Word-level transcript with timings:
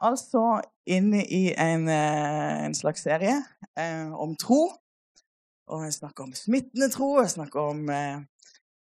Altså 0.00 0.62
inne 0.86 1.26
i 1.28 1.52
en, 1.58 1.88
eh, 1.88 2.64
en 2.64 2.74
slags 2.74 3.02
serie 3.02 3.36
eh, 3.78 4.12
om 4.12 4.36
tro. 4.36 4.72
Og 5.68 5.84
jeg 5.84 5.92
snakker 5.92 6.24
om 6.24 6.32
smittende 6.32 6.88
tro, 6.90 7.20
jeg 7.20 7.30
snakker 7.30 7.60
om, 7.60 7.88
eh, 7.90 8.18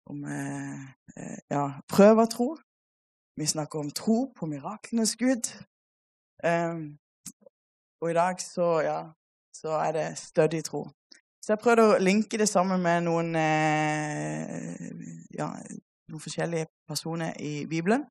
om 0.07 0.25
eh, 0.25 0.81
eh, 1.17 1.39
ja, 1.51 1.71
prøvertro. 1.89 2.57
Vi 3.37 3.47
snakker 3.47 3.79
om 3.79 3.91
tro 3.91 4.33
på 4.37 4.47
miraklenes 4.47 5.17
Gud. 5.17 5.45
Eh, 6.45 6.75
og 8.01 8.11
i 8.11 8.15
dag 8.15 8.41
så, 8.41 8.81
ja, 8.81 9.01
så 9.55 9.79
er 9.87 9.93
det 9.93 10.19
stødig 10.19 10.65
tro. 10.65 10.89
Så 11.45 11.53
jeg 11.53 11.63
prøvde 11.63 11.87
å 11.95 11.99
linke 12.03 12.39
det 12.41 12.49
sammen 12.49 12.83
med 12.83 13.05
noen, 13.05 13.35
ja, 15.37 15.49
noen 16.09 16.23
forskjellige 16.25 16.67
personer 16.89 17.37
i 17.37 17.67
Bibelen. 17.69 18.07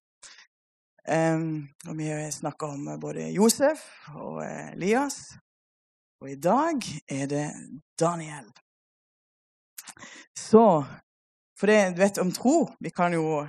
Og 1.04 1.98
vi 1.98 2.08
snakker 2.32 2.68
om 2.68 3.00
både 3.02 3.28
Josef 3.36 3.82
og 4.16 4.44
Elias. 4.46 5.34
Og 6.24 6.32
i 6.32 6.40
dag 6.40 6.80
er 7.12 7.26
det 7.28 7.48
Daniel. 8.00 8.46
Så 10.38 10.84
For 11.60 11.68
det 11.68 11.96
du 11.96 12.02
vet 12.02 12.18
om 12.18 12.32
tro 12.32 12.70
Vi 12.82 12.90
kan 12.90 13.14
jo 13.14 13.48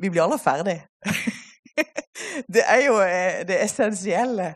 Vi 0.00 0.10
blir 0.10 0.22
alle 0.22 0.38
ferdig. 0.38 0.86
det 2.54 2.62
er 2.66 2.84
jo 2.86 3.00
eh, 3.00 3.42
det 3.48 3.62
essensielle 3.64 4.54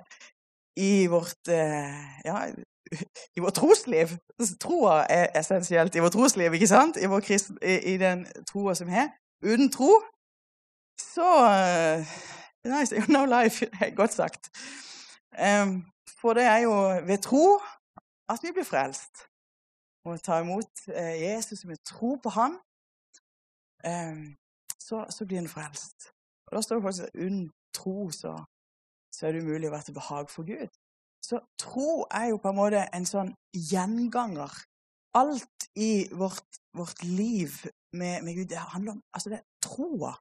i 0.76 1.06
vårt 1.06 1.48
eh, 1.48 2.20
ja, 2.24 2.46
i 3.36 3.40
vårt 3.40 3.54
trosliv. 3.54 4.12
Troa 4.60 5.06
er 5.10 5.32
essensielt 5.40 5.96
i 5.96 6.00
vårt 6.00 6.12
trosliv, 6.12 6.54
ikke 6.54 6.68
sant? 6.70 6.96
I, 6.96 7.08
kristen, 7.20 7.58
i, 7.62 7.96
den 7.98 8.26
troa 8.46 8.74
som 8.74 8.88
har. 8.88 9.08
Uten 9.42 9.72
tro 9.72 9.90
så 11.00 11.28
Nice, 12.66 12.92
you 12.98 13.06
No 13.08 13.24
life, 13.24 13.66
godt 14.00 14.12
sagt. 14.12 14.50
For 16.20 16.32
det 16.34 16.42
er 16.42 16.58
jo 16.66 16.74
ved 17.06 17.18
tro 17.22 17.60
at 18.28 18.42
vi 18.42 18.52
blir 18.52 18.64
frelst. 18.64 19.26
Og 20.06 20.22
ta 20.22 20.38
imot 20.38 20.70
uh, 20.88 21.14
Jesus 21.22 21.64
med 21.64 21.76
tro 21.84 22.14
på 22.22 22.28
Han, 22.28 22.58
så, 24.86 25.06
så, 25.10 25.26
blir 25.26 25.38
en 25.38 25.48
frelst. 25.48 26.10
Og 26.46 26.56
Da 26.56 26.62
står 26.62 26.76
det 26.76 26.82
faktisk 26.82 27.04
at 27.04 27.14
uten 27.14 27.50
tro 27.74 28.10
så, 28.10 28.32
så, 29.12 29.26
er 29.26 29.32
det 29.32 29.42
umulig 29.42 29.68
å 29.68 29.74
være 29.74 29.88
til 29.88 29.98
behag 29.98 30.30
for 30.30 30.46
Gud. 30.46 30.70
Så 31.22 31.40
tro 31.58 32.06
er 32.10 32.30
jo 32.30 32.38
på 32.42 32.52
en 32.52 32.58
måte 32.60 32.84
en 32.94 33.08
sånn 33.08 33.32
gjenganger. 33.54 34.52
Alt 35.18 35.68
i 35.74 36.06
vårt, 36.12 36.60
vårt 36.76 37.02
liv 37.02 37.54
med, 37.96 38.22
med, 38.22 38.36
Gud 38.36 38.50
det 38.52 38.62
handler 38.74 38.96
om 38.96 39.02
altså 39.16 39.32
det 39.32 39.42
troa. 39.64 40.12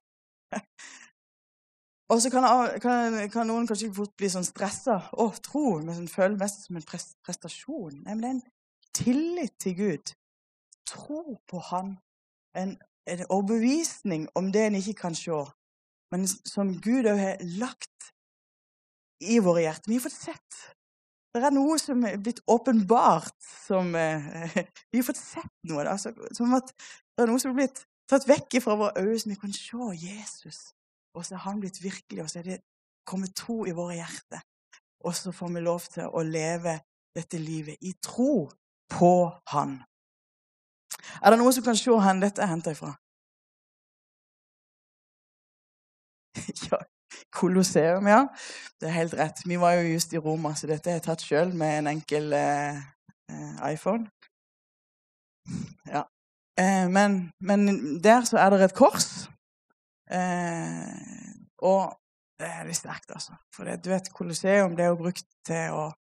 Og 2.13 2.21
så 2.21 2.29
kan, 2.29 2.45
kan, 2.81 3.15
kan, 3.33 3.47
noen 3.49 3.65
kanskje 3.65 3.89
fort 3.93 4.13
bli 4.19 4.29
sånn 4.29 4.45
stressa. 4.45 4.99
Å, 5.17 5.29
tro. 5.41 5.79
Men 5.85 6.05
føler 6.11 6.37
mest 6.37 6.67
som 6.67 6.77
en 6.77 6.85
prestasjon. 6.85 8.03
Nei, 8.03 8.13
men 8.13 8.21
det 8.21 8.29
er 8.29 8.35
en 8.35 8.43
tillit 8.95 9.55
til 9.61 9.77
Gud. 9.79 10.13
Tro 10.85 11.39
på 11.49 11.61
Han. 11.71 11.95
En, 12.55 12.75
en 13.09 13.25
overbevisning 13.29 14.29
om 14.37 14.51
det 14.53 14.67
en 14.67 14.77
ikke 14.79 14.99
kan 15.01 15.17
se, 15.17 15.41
men 16.13 16.23
som 16.27 16.71
Gud 16.79 17.09
òg 17.09 17.19
har 17.19 17.41
lagt 17.59 18.11
i 19.25 19.41
våre 19.43 19.65
hjerter. 19.65 19.89
Vi 19.89 19.97
har 19.97 20.05
fått 20.05 20.15
sett. 20.15 20.61
Det 21.35 21.43
er 21.43 21.51
noe 21.51 21.75
som 21.81 22.05
er 22.07 22.15
blitt 22.23 22.39
åpenbart 22.47 23.35
som 23.65 23.91
eh, 23.99 24.55
Vi 24.91 25.01
har 25.01 25.07
fått 25.07 25.19
sett 25.19 25.51
noe. 25.67 25.83
Altså, 25.83 26.13
som 26.37 26.53
at 26.55 26.71
det 26.71 27.25
er 27.25 27.31
noe 27.31 27.41
som 27.41 27.51
er 27.51 27.59
blitt 27.63 27.83
tatt 28.09 28.27
vekk 28.29 28.59
fra 28.63 28.75
våre 28.79 29.01
øyne, 29.01 29.19
så 29.19 29.29
vi 29.29 29.37
kan 29.39 29.53
se 29.53 29.91
Jesus. 30.07 30.59
Og 31.15 31.25
så 31.25 31.35
er 31.35 31.45
han 31.47 31.59
blitt 31.59 31.83
virkelig, 31.83 32.23
og 32.23 32.29
så 32.29 32.39
er 32.39 32.43
det 32.43 32.59
kommet 33.07 33.35
tro 33.35 33.65
i 33.65 33.73
våre 33.75 33.95
hjerter. 33.99 34.41
Og 35.05 35.15
så 35.15 35.31
får 35.31 35.53
vi 35.53 35.61
lov 35.61 35.79
til 35.93 36.09
å 36.09 36.21
leve 36.25 36.79
dette 37.15 37.37
livet 37.39 37.77
i 37.81 37.93
tro 38.03 38.49
på 38.89 39.11
Han. 39.53 39.77
Er 41.21 41.31
det 41.31 41.39
noen 41.39 41.53
som 41.53 41.63
kan 41.63 41.77
se 41.77 41.91
hvor 41.91 42.21
dette 42.21 42.41
er 42.41 42.51
henta 42.51 42.73
ifra? 42.75 42.91
ja, 46.69 46.81
Colosseum, 47.31 48.07
ja. 48.07 48.25
Det 48.79 48.89
er 48.89 48.97
helt 48.99 49.13
rett. 49.13 49.45
Vi 49.45 49.59
var 49.59 49.77
jo 49.79 49.93
just 49.93 50.13
i 50.13 50.19
Roma, 50.19 50.55
så 50.55 50.67
dette 50.67 50.91
er 50.91 51.03
tatt 51.03 51.23
sjøl 51.23 51.53
med 51.55 51.79
en 51.79 51.93
enkel 51.95 52.33
eh, 52.33 52.81
eh 53.31 53.71
iPhone. 53.71 54.09
Ja. 55.87 56.03
Eh, 56.59 56.87
men, 56.89 57.31
men, 57.39 57.67
der 58.03 58.23
så 58.23 58.37
er 58.37 58.49
det 58.49 58.63
et 58.63 58.77
kors. 58.77 59.27
Eh, 60.11 61.35
og 61.57 61.97
det 62.39 62.47
er 62.47 62.67
litt 62.67 62.79
sterkt, 62.79 63.11
altså. 63.11 63.35
For 63.55 63.67
det, 63.67 63.81
du 63.83 63.91
vet, 63.91 64.11
Colosseum 64.15 64.77
er 64.79 64.91
jo 64.91 64.99
brukt 65.03 65.27
til 65.47 65.75
å 65.75 65.91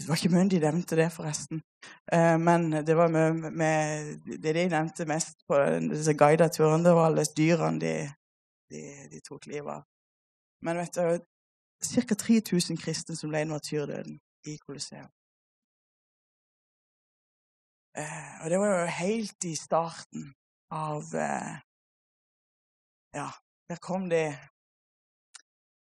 Det 0.00 0.08
var 0.08 0.16
ikke 0.16 0.32
mye 0.32 0.48
de 0.48 0.58
nevnte 0.62 0.96
det, 0.96 1.10
forresten. 1.12 1.58
Eh, 2.12 2.38
men 2.40 2.70
det 2.88 2.94
var 2.96 3.10
med, 3.12 3.50
med, 3.52 4.22
det 4.24 4.54
de 4.56 4.62
nevnte 4.72 5.04
mest 5.04 5.42
på 5.44 5.58
disse 5.90 6.14
guida 6.16 6.48
turene, 6.48 6.86
det 6.86 6.94
var 6.96 7.10
alle 7.10 7.26
dyrene 7.36 7.82
de, 7.82 7.92
de, 8.72 8.80
de 9.12 9.20
tok 9.20 9.44
livet 9.50 9.74
av. 9.74 9.84
Men 10.64 10.80
vet 10.80 10.96
du, 10.96 11.20
ca. 11.84 12.16
3000 12.24 12.80
kristne 12.80 13.16
som 13.16 13.28
ble 13.28 13.44
martyrdøden 13.52 14.16
i 14.48 14.56
Colosseum. 14.64 15.12
Eh, 17.98 18.44
og 18.44 18.50
det 18.50 18.60
var 18.60 18.70
jo 18.70 18.94
helt 19.00 19.44
i 19.50 19.56
starten 19.58 20.30
av 20.70 21.14
eh, 21.14 21.58
Ja, 23.10 23.26
der 23.66 23.80
kom 23.82 24.06
de 24.10 24.28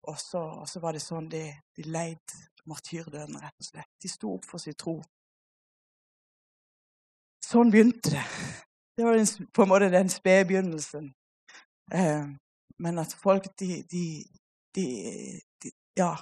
og 0.01 0.17
så, 0.17 0.79
var 0.81 0.95
det 0.95 1.03
sånn 1.03 1.27
de, 1.29 1.43
de 1.77 1.85
leid 1.85 2.33
martyrdøden, 2.65 3.37
rett 3.41 3.61
og 3.61 3.67
slett. 3.67 3.89
De 4.01 4.09
sto 4.09 4.35
opp 4.35 4.47
for 4.49 4.61
sin 4.61 4.77
tro. 4.77 4.95
Sånn 7.45 7.71
begynte 7.73 8.15
det. 8.15 8.23
Det 8.97 9.05
var 9.05 9.21
på 9.53 9.63
en 9.63 9.69
måte 9.69 9.89
den 9.93 10.09
spede 10.13 10.47
begynnelsen. 10.49 11.11
Eh, 11.93 12.25
men 12.81 13.01
at 13.01 13.13
folk, 13.17 13.47
de, 13.61 13.81
de, 13.91 14.05
de, 14.75 14.85
de, 15.61 15.73
Ja. 15.97 16.15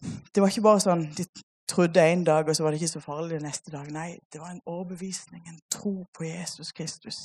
Det 0.00 0.40
var 0.40 0.48
ikke 0.48 0.64
bare 0.64 0.80
sånn 0.80 1.02
de 1.16 1.26
trodde 1.70 2.02
en 2.02 2.24
dag, 2.24 2.48
og 2.48 2.56
så 2.56 2.62
var 2.62 2.70
det 2.70 2.80
ikke 2.80 2.94
så 2.96 3.00
farlig 3.00 3.38
neste 3.42 3.70
dag. 3.70 3.86
Nei, 3.94 4.18
det 4.32 4.40
var 4.42 4.50
en 4.50 4.62
overbevisning, 4.66 5.42
en 5.46 5.60
tro 5.70 5.94
på 6.16 6.26
Jesus 6.26 6.72
Kristus 6.72 7.18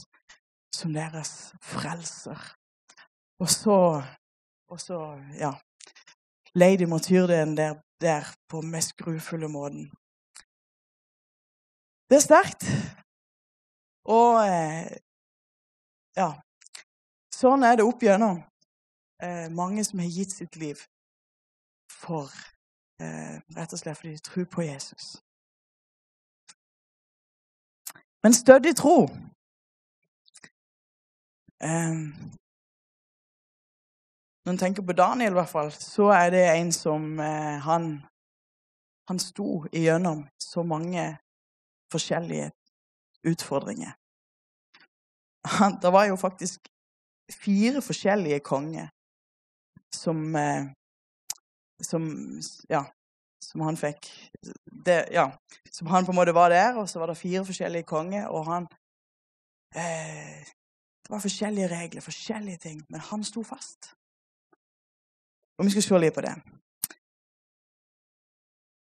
som 0.76 0.94
deres 0.94 1.54
frelser. 1.64 2.40
Og 3.40 3.50
så, 3.50 3.78
og 4.72 4.80
så 4.80 5.00
ja, 5.40 5.54
Lady 6.56 6.88
martyrdelen 6.88 7.58
der, 7.58 7.76
der 8.02 8.24
på 8.50 8.62
mest 8.62 8.98
grufulle 8.98 9.48
måten. 9.48 9.90
Det 12.10 12.20
er 12.20 12.28
sterkt. 12.30 12.66
Og 14.06 14.46
eh, 14.46 14.92
ja 16.16 16.30
Sånn 17.36 17.66
er 17.68 17.80
det 17.80 17.84
opp 17.84 18.04
gjennom. 18.06 18.38
Eh, 19.20 19.48
mange 19.52 19.84
som 19.84 20.00
har 20.00 20.08
gitt 20.08 20.32
sitt 20.32 20.56
liv 20.56 20.80
for 21.92 22.32
rett 23.00 23.74
og 23.74 23.80
slett 23.80 23.98
fordi 23.98 24.16
de 24.16 24.24
tror 24.24 24.46
på 24.46 24.62
Jesus. 24.62 25.18
Men 28.24 28.34
stødig 28.34 28.76
tro 28.76 29.04
eh, 31.62 31.96
Når 34.46 34.52
en 34.52 34.58
tenker 34.58 34.84
på 34.86 34.94
Daniel, 34.94 35.32
i 35.32 35.40
hvert 35.40 35.50
fall, 35.50 35.72
så 35.72 36.10
er 36.14 36.30
det 36.30 36.44
en 36.50 36.72
som 36.72 37.20
eh, 37.20 37.58
han, 37.68 38.06
han 39.10 39.20
sto 39.20 39.66
igjennom 39.74 40.28
så 40.42 40.64
mange 40.64 41.18
forskjellige 41.92 42.52
utfordringer. 43.26 43.94
Det 45.82 45.92
var 45.94 46.06
jo 46.06 46.16
faktisk 46.16 46.60
fire 47.46 47.82
forskjellige 47.82 48.40
konger 48.40 48.88
som 49.94 50.36
eh, 50.36 50.66
som 51.82 52.04
Ja, 52.70 52.86
som 53.44 53.62
han 53.62 53.78
fikk 53.78 54.10
det, 54.86 55.06
Ja, 55.12 55.32
som 55.72 55.88
han 55.88 56.06
på 56.06 56.12
en 56.12 56.16
måte 56.16 56.34
var 56.34 56.50
der. 56.50 56.78
Og 56.78 56.90
så 56.90 57.00
var 57.00 57.08
det 57.08 57.18
fire 57.18 57.46
forskjellige 57.46 57.84
konger, 57.84 58.28
og 58.28 58.46
han 58.46 58.68
eh, 59.76 60.46
Det 61.06 61.10
var 61.10 61.20
forskjellige 61.20 61.68
regler, 61.68 62.02
forskjellige 62.02 62.58
ting, 62.58 62.86
men 62.90 63.00
han 63.00 63.24
sto 63.24 63.44
fast. 63.44 63.94
Og 65.58 65.66
vi 65.66 65.72
skal 65.72 65.84
se 65.84 66.00
litt 66.00 66.16
på 66.16 66.22
det. 66.22 66.36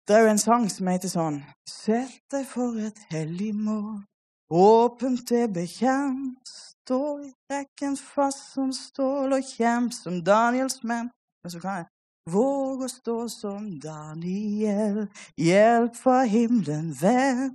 Det 0.07 0.15
er 0.15 0.23
jo 0.23 0.31
en 0.31 0.39
sang 0.39 0.69
som 0.71 0.87
heter 0.87 1.11
sånn 1.11 1.41
Sett 1.69 2.21
deg 2.31 2.47
for 2.47 2.79
et 2.79 2.99
hellig 3.11 3.53
mål, 3.55 4.01
åpent 4.49 5.29
det 5.29 5.49
bekjent. 5.53 6.47
Stå 6.87 7.19
i 7.19 7.31
rekken 7.51 7.97
fast 7.99 8.53
som 8.53 8.71
stål 8.71 9.35
og 9.35 9.43
kjemp 9.43 9.93
som 9.93 10.21
Daniels 10.23 10.79
menn. 10.83 11.11
Men 11.43 11.51
så 11.51 11.59
kan 11.59 11.81
jeg 11.81 11.89
Våg 12.27 12.81
å 12.83 12.87
stå 12.91 13.15
som 13.31 13.67
Daniel, 13.79 15.05
hjelp 15.39 15.95
fra 15.95 16.25
himmelen 16.27 16.89
venn. 16.99 17.53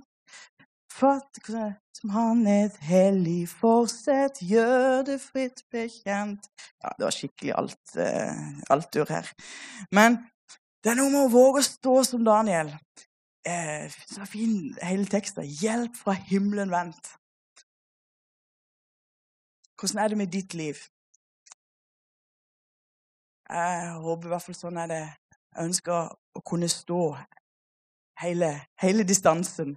Fatt 0.89 1.37
som 1.93 2.13
han 2.13 2.41
et 2.49 2.79
hellig 2.81 3.45
forsett, 3.51 4.41
gjør 4.41 5.03
det 5.11 5.19
fritt 5.21 5.61
bekjent. 5.69 6.49
Ja, 6.81 6.89
det 6.97 7.05
var 7.05 7.13
skikkelig 7.13 7.53
alt, 7.59 7.93
uh, 7.99 8.63
altur 8.73 9.05
her. 9.13 9.29
Men 9.93 10.17
det 10.81 10.95
er 10.95 10.99
noe 11.03 11.13
med 11.13 11.27
å 11.27 11.33
våge 11.35 11.61
å 11.61 11.67
stå 11.69 11.95
som 12.09 12.25
Daniel. 12.25 12.73
Eh, 13.45 13.93
så 14.09 14.25
fin 14.25 14.73
hele 14.81 15.05
teksten. 15.05 15.45
'Hjelp 15.45 15.95
fra 16.01 16.17
himmelen 16.17 16.73
vendt'. 16.73 17.13
Hvordan 19.77 20.03
er 20.03 20.07
det 20.07 20.17
med 20.17 20.33
ditt 20.33 20.53
liv? 20.53 20.81
Jeg 23.49 23.93
håper 24.03 24.27
i 24.27 24.33
hvert 24.33 24.45
fall 24.45 24.57
sånn 24.57 24.79
er 24.81 24.89
det. 24.91 25.03
Jeg 25.53 25.67
ønsker 25.67 26.11
å 26.11 26.41
kunne 26.47 26.69
stå 26.71 27.01
hele, 28.21 28.53
hele 28.81 29.05
distansen 29.07 29.75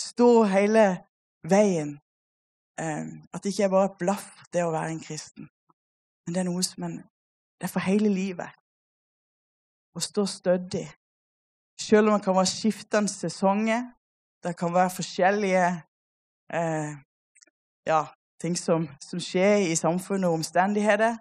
stå 0.00 0.44
hele 0.44 0.84
veien. 1.48 1.98
Eh, 2.80 3.06
at 3.32 3.42
det 3.42 3.52
ikke 3.52 3.64
er 3.64 3.74
bare 3.74 3.90
et 3.90 3.98
blaff, 3.98 4.28
det 4.52 4.64
å 4.64 4.72
være 4.72 4.94
en 4.94 5.02
kristen. 5.02 5.48
Men 6.24 6.34
det 6.34 6.42
er 6.42 6.48
noe 6.48 6.64
som 6.64 6.86
en, 6.88 6.96
det 7.60 7.68
er 7.68 7.72
for 7.72 7.84
hele 7.84 8.12
livet. 8.12 8.56
Å 9.96 10.00
stå 10.00 10.26
stødig. 10.26 10.86
Selv 11.80 12.10
om 12.10 12.16
det 12.16 12.24
kan 12.24 12.36
være 12.36 12.52
skiftende 12.52 13.12
sesonger, 13.12 13.88
det 14.44 14.54
kan 14.56 14.72
være 14.72 14.92
forskjellige 14.94 15.64
eh, 16.56 16.92
ja, 17.88 18.04
ting 18.40 18.56
som, 18.56 18.86
som, 19.04 19.20
skjer 19.20 19.66
i 19.68 19.76
samfunnet 19.76 20.28
og 20.28 20.38
omstendigheter, 20.40 21.18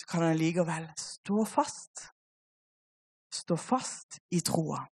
så 0.00 0.06
kan 0.06 0.22
han 0.22 0.38
likevel 0.38 0.86
stå 0.96 1.44
fast. 1.44 2.08
Stå 3.34 3.56
fast 3.56 4.20
i 4.30 4.40
troa. 4.40 4.86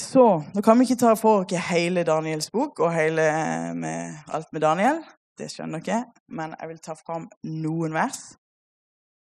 Så 0.00 0.22
nå 0.54 0.62
kan 0.64 0.78
vi 0.78 0.88
ikke 0.88 1.02
ta 1.02 1.12
for 1.18 1.44
oss 1.44 1.68
hele 1.68 2.02
Daniels 2.08 2.48
bok 2.50 2.80
og 2.80 2.94
hele 2.94 3.26
eh, 3.30 3.72
med, 3.76 4.16
alt 4.32 4.48
med 4.52 4.64
Daniel. 4.64 5.02
Det 5.38 5.50
skjønner 5.52 5.82
dere. 5.84 6.06
Men 6.32 6.54
jeg 6.56 6.70
vil 6.70 6.80
ta 6.82 6.96
fram 6.98 7.28
noen 7.44 7.94
vers, 7.94 8.32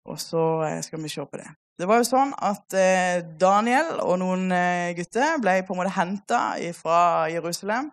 og 0.06 0.18
så 0.20 0.42
eh, 0.66 0.80
skal 0.84 1.02
vi 1.02 1.12
se 1.12 1.22
på 1.22 1.40
det. 1.40 1.48
Det 1.76 1.86
var 1.88 2.00
jo 2.00 2.08
sånn 2.08 2.32
at 2.44 2.76
eh, 2.76 3.22
Daniel 3.40 4.00
og 4.02 4.18
noen 4.20 4.50
gutter 4.98 5.38
ble 5.44 5.60
på 5.62 5.76
en 5.76 5.80
måte 5.80 5.94
henta 5.96 6.42
fra 6.76 6.98
Jerusalem 7.30 7.92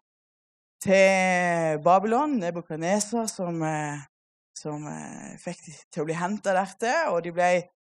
til 0.83 1.79
Babylon. 1.86 2.39
Nebukadneser 2.41 3.29
som, 3.31 3.62
som 4.57 4.85
fikk 5.41 5.63
de 5.65 5.73
til 5.91 6.03
å 6.03 6.07
bli 6.07 6.17
henta 6.17 6.53
dertil. 6.55 7.13
Og 7.13 7.23
de 7.25 7.33
ble, 7.35 7.50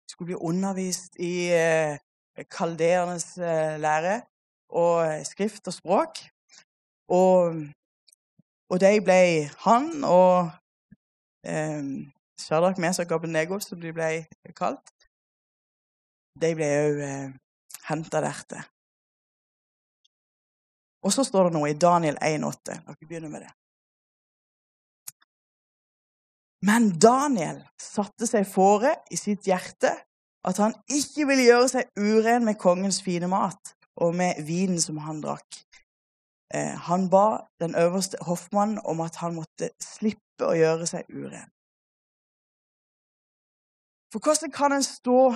skulle 0.09 0.33
bli 0.33 0.39
undervist 0.49 1.17
i 1.21 1.33
kaldeernes 2.49 3.33
lære 3.83 4.21
og 4.73 5.05
eh, 5.05 5.23
skrift 5.25 5.67
og 5.67 5.75
språk. 5.75 6.23
Og, 7.13 7.63
og 8.71 8.81
de 8.81 8.91
ble 9.05 9.21
han 9.65 9.89
og 10.07 10.51
eh, 11.45 11.81
Shadrach, 12.39 12.79
Mesak 12.81 13.11
Abednego, 13.11 13.59
som 13.59 13.81
de 13.81 13.93
ble 13.95 14.11
kalt, 14.57 14.93
de 16.41 16.53
ble 16.57 16.69
òg 16.83 17.01
eh, 17.07 17.27
henta 17.89 18.23
dertil. 18.23 18.63
Og 21.03 21.11
så 21.11 21.25
står 21.27 21.49
det 21.49 21.57
noe 21.57 21.69
i 21.69 21.75
Daniel 21.75 22.15
1,8. 22.23 22.79
Dere 22.87 23.09
begynner 23.09 23.31
med 23.31 23.43
det. 23.43 23.51
Men 26.63 26.93
Daniel 26.95 27.59
satte 27.81 28.27
seg 28.29 28.45
fore 28.47 28.93
i 29.11 29.17
sitt 29.19 29.47
hjerte 29.49 29.91
at 30.47 30.59
han 30.63 30.75
ikke 30.91 31.25
ville 31.27 31.47
gjøre 31.47 31.69
seg 31.71 31.89
uren 31.99 32.45
med 32.47 32.59
kongens 32.59 33.01
fine 33.03 33.27
mat, 33.31 33.73
og 33.99 34.15
med 34.15 34.39
vinen 34.47 34.79
som 34.81 34.99
han 35.03 35.21
drakk. 35.23 35.59
Eh, 36.55 36.75
han 36.87 37.09
ba 37.11 37.43
den 37.59 37.75
øverste 37.79 38.19
hoffmannen 38.23 38.79
om 38.85 39.01
at 39.03 39.19
han 39.19 39.35
måtte 39.35 39.73
slippe 39.81 40.47
å 40.47 40.55
gjøre 40.55 40.87
seg 40.87 41.07
uren. 41.11 41.49
For 44.13 44.23
hvordan 44.23 44.51
kan 44.53 44.75
en 44.75 44.85
stå 44.85 45.33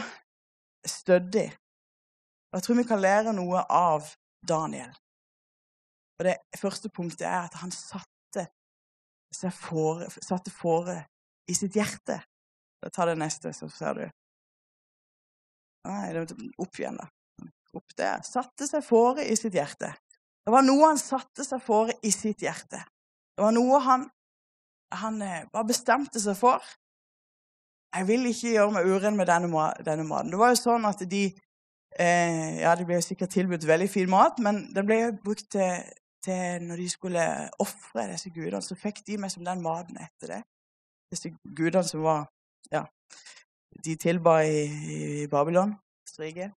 stødig? 0.86 1.50
Jeg 2.54 2.64
tror 2.64 2.80
vi 2.80 2.88
kan 2.88 3.04
lære 3.04 3.34
noe 3.36 3.64
av 3.68 4.08
Daniel. 4.48 4.94
Og 6.20 6.26
Det 6.26 6.38
første 6.62 6.90
punktet 6.90 7.28
er 7.28 7.46
at 7.50 7.60
han 7.62 7.72
satte 7.72 8.48
fore, 9.52 10.08
satte 10.24 10.52
fore 10.54 11.02
i 11.48 11.56
sitt 11.56 11.76
hjerte. 11.80 12.22
Ta 12.94 13.06
det 13.10 13.18
neste, 13.20 13.52
så 13.56 13.70
ser 13.74 14.00
du. 14.00 14.08
Nei, 15.88 16.10
det 16.14 16.28
opp 16.60 16.80
igjen, 16.80 17.00
da 17.00 17.08
opp 17.78 17.96
der. 17.98 18.22
Satte 18.26 18.68
seg 18.68 18.86
fore 18.86 19.26
i 19.28 19.36
sitt 19.38 19.56
hjerte. 19.58 19.92
Det 20.46 20.54
var 20.54 20.66
noe 20.66 20.94
han 20.94 21.02
satte 21.02 21.46
seg 21.46 21.62
fore 21.64 21.98
i 22.06 22.12
sitt 22.14 22.44
hjerte. 22.46 22.82
Det 23.36 23.44
var 23.44 23.54
noe 23.56 23.82
han, 23.84 24.06
han 25.02 25.22
eh, 25.22 25.46
bare 25.52 25.70
bestemte 25.70 26.22
seg 26.24 26.38
for. 26.40 26.64
Jeg 27.96 28.08
vil 28.08 28.28
ikke 28.30 28.54
gjøre 28.56 28.76
meg 28.78 28.88
uren 28.88 29.20
med 29.20 29.30
denne, 29.30 29.68
denne 29.86 30.08
maten. 30.08 30.32
Det 30.34 30.40
var 30.40 30.54
jo 30.54 30.60
sånn 30.60 30.88
at 30.88 31.04
de 31.10 31.24
eh, 31.28 32.60
Ja, 32.62 32.76
det 32.78 32.88
ble 32.90 33.00
sikkert 33.04 33.34
tilbudt 33.36 33.68
veldig 33.68 33.90
fin 33.92 34.10
mat, 34.12 34.42
men 34.44 34.66
den 34.76 34.88
ble 34.88 35.00
jo 35.02 35.16
brukt 35.24 35.50
til, 35.54 35.84
til 36.26 36.68
når 36.68 36.84
de 36.84 36.90
skulle 36.92 37.26
ofre 37.64 38.08
disse 38.14 38.32
gudene, 38.34 38.64
så 38.64 38.78
fikk 38.80 39.04
de 39.08 39.20
med 39.22 39.34
som 39.34 39.46
den 39.48 39.64
maten 39.64 40.00
etter 40.02 40.38
det. 40.38 40.42
Disse 41.12 41.32
gudene 41.56 41.84
som 41.88 42.04
var 42.04 42.28
Ja, 42.72 42.84
de 43.86 43.96
tilba 43.96 44.42
i, 44.44 44.66
i 45.24 45.28
Babylon, 45.32 45.76
strige. 46.08 46.52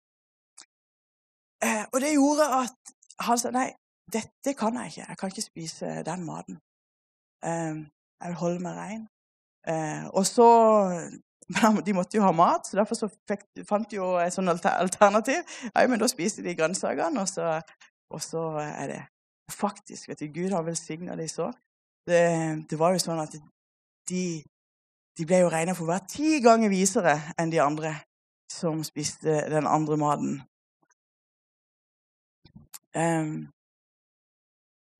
Eh, 1.62 1.84
og 1.92 2.00
det 2.02 2.16
gjorde 2.16 2.48
at 2.62 2.94
han 3.20 3.38
sa 3.38 3.52
nei, 3.54 3.68
dette 4.12 4.54
kan 4.58 4.74
jeg 4.80 4.90
ikke. 4.90 5.06
Jeg 5.08 5.18
kan 5.20 5.32
ikke 5.32 5.44
spise 5.44 5.90
den 6.06 6.24
maten. 6.26 6.58
Eh, 7.46 7.78
jeg 8.20 8.32
vil 8.32 8.40
holde 8.42 8.64
meg 8.64 8.78
rein. 8.78 9.04
Eh, 9.68 10.06
og 10.16 10.26
så 10.26 10.48
De 11.86 11.92
måtte 11.92 12.16
jo 12.16 12.22
ha 12.22 12.30
mat, 12.32 12.66
så 12.66 12.76
derfor 12.78 12.94
så 12.94 13.08
fikk, 13.28 13.40
fant 13.66 13.88
de 13.90 13.96
jo 13.98 14.12
et 14.22 14.34
sånt 14.34 14.50
alternativ. 14.70 15.40
Ja, 15.74 15.86
men 15.90 15.98
da 15.98 16.06
spiser 16.06 16.46
de 16.46 16.54
grønnsakene, 16.54 17.24
og 17.24 17.28
så, 17.28 17.56
og 18.10 18.22
så 18.22 18.44
er 18.66 18.86
det 18.94 19.00
Faktisk, 19.50 20.12
du, 20.14 20.28
Gud 20.30 20.52
har 20.54 20.62
velsigna 20.62 21.16
dem 21.18 21.28
så. 21.28 21.48
Det, 22.06 22.20
det, 22.70 22.76
var 22.78 22.92
jo 22.94 23.00
sånn 23.02 23.18
at 23.18 23.32
de, 24.08 24.42
de 25.18 25.26
ble 25.28 25.42
jo 25.42 25.50
regna 25.52 25.74
for 25.76 25.86
å 25.86 25.92
være 25.92 26.12
ti 26.12 26.38
ganger 26.44 26.72
visere 26.72 27.16
enn 27.38 27.52
de 27.52 27.60
andre 27.62 27.94
som 28.50 28.82
spiste 28.84 29.44
den 29.50 29.66
andre 29.66 29.96
maten. 30.00 30.38
Um, 32.96 33.50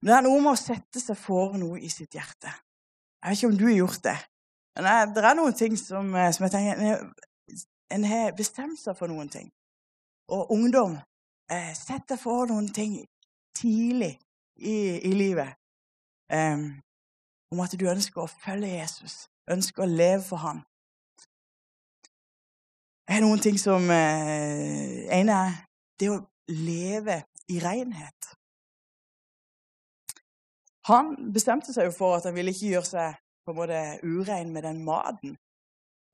det 0.00 0.14
er 0.14 0.24
noe 0.24 0.40
med 0.40 0.54
å 0.54 0.58
sette 0.60 1.02
seg 1.02 1.18
for 1.18 1.56
noe 1.60 1.80
i 1.82 1.90
sitt 1.92 2.14
hjerte. 2.16 2.52
Jeg 3.20 3.32
vet 3.32 3.40
ikke 3.40 3.50
om 3.50 3.58
du 3.58 3.66
har 3.66 3.76
gjort 3.76 4.04
det. 4.06 4.18
Men 4.78 5.14
det 5.14 5.24
er 5.26 5.36
noen 5.36 5.56
ting 5.56 5.76
som, 5.76 6.14
eh, 6.14 6.30
som 6.32 6.46
jeg 6.46 6.52
tenker 6.54 7.10
En 7.90 8.04
har 8.04 8.36
bestemt 8.38 8.78
seg 8.78 8.94
for 8.96 9.10
noen 9.10 9.28
ting. 9.28 9.50
Og 10.30 10.52
ungdom, 10.54 10.92
eh, 11.50 11.74
setter 11.74 12.16
for 12.16 12.46
noen 12.46 12.68
ting 12.72 13.04
tidlig 13.52 14.12
i, 14.56 15.00
i 15.10 15.12
livet. 15.12 15.56
Um, 16.32 16.80
om 17.50 17.60
at 17.60 17.74
du 17.78 17.86
ønsker 17.90 18.22
å 18.22 18.30
følge 18.30 18.78
Jesus, 18.78 19.26
ønsker 19.50 19.84
å 19.84 19.90
leve 19.90 20.22
for 20.22 20.42
ham. 20.44 20.62
Det 23.06 23.16
er 23.18 23.24
noen 23.24 23.42
ting 23.42 23.58
som 23.58 23.88
eh, 23.90 25.08
ene 25.10 25.34
er 25.34 25.56
det 25.98 26.12
å 26.12 26.20
leve 26.54 27.16
i 27.50 27.58
renhet. 27.62 28.28
Han 30.90 31.16
bestemte 31.34 31.74
seg 31.74 31.90
jo 31.90 31.94
for 31.94 32.16
at 32.16 32.28
han 32.28 32.36
ville 32.36 32.54
ikke 32.54 32.70
gjøre 32.70 32.88
seg 32.88 33.18
på 33.44 33.52
en 33.52 33.58
måte 33.58 33.80
urein 34.06 34.52
med 34.54 34.62
den 34.64 34.84
maten. 34.86 35.34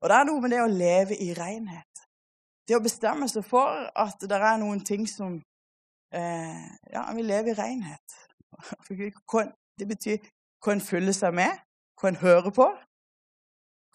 Og 0.01 0.09
det 0.09 0.17
er 0.17 0.27
noe 0.29 0.41
med 0.41 0.53
det 0.53 0.63
å 0.63 0.71
leve 0.71 1.17
i 1.21 1.31
renhet. 1.37 2.01
Det 2.67 2.75
å 2.75 2.83
bestemme 2.83 3.29
seg 3.31 3.45
for 3.47 3.85
at 3.95 4.25
det 4.25 4.37
er 4.37 4.57
noen 4.61 4.81
ting 4.85 5.05
som 5.09 5.37
eh, 6.13 6.65
Ja, 6.91 7.07
han 7.07 7.17
vil 7.21 7.29
leve 7.29 7.53
i 7.53 7.57
renhet. 7.57 8.17
Det 9.77 9.85
betyr 9.85 10.17
hva 10.63 10.75
en 10.75 10.83
fyller 10.83 11.15
seg 11.15 11.33
med, 11.37 11.63
hva 11.99 12.11
en 12.11 12.21
hører 12.21 12.53
på, 12.53 12.67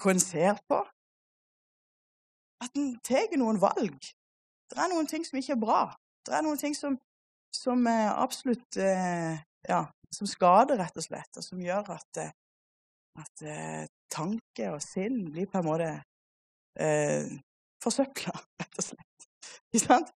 hva 0.02 0.14
en 0.14 0.22
ser 0.22 0.58
på. 0.68 0.80
At 2.62 2.76
en 2.78 2.92
tar 3.04 3.32
noen 3.38 3.60
valg. 3.62 3.98
Det 4.70 4.78
er 4.78 4.92
noen 4.92 5.08
ting 5.10 5.24
som 5.26 5.38
ikke 5.40 5.56
er 5.56 5.62
bra. 5.62 5.80
Det 6.26 6.36
er 6.36 6.44
noen 6.46 6.60
ting 6.60 6.76
som 6.78 6.98
som 7.52 7.84
absolutt 7.86 8.78
eh, 8.80 9.34
ja, 9.68 9.82
som 10.14 10.28
skader, 10.28 10.78
rett 10.80 10.96
og 10.98 11.04
slett, 11.04 11.36
og 11.36 11.44
som 11.44 11.60
gjør 11.62 11.92
at, 11.96 12.20
eh, 12.20 12.32
at 13.22 13.44
eh, 13.46 13.84
tanke 14.12 14.70
og 14.72 14.80
sinn 14.84 15.24
blir 15.32 15.48
på 15.50 15.60
en 15.60 15.68
måte 15.68 15.90
eh, 16.80 17.32
forsøpla, 17.82 18.34
rett 18.62 18.80
og 18.82 18.88
slett. 18.90 19.28
Ikke 19.72 19.84
sant? 19.84 20.12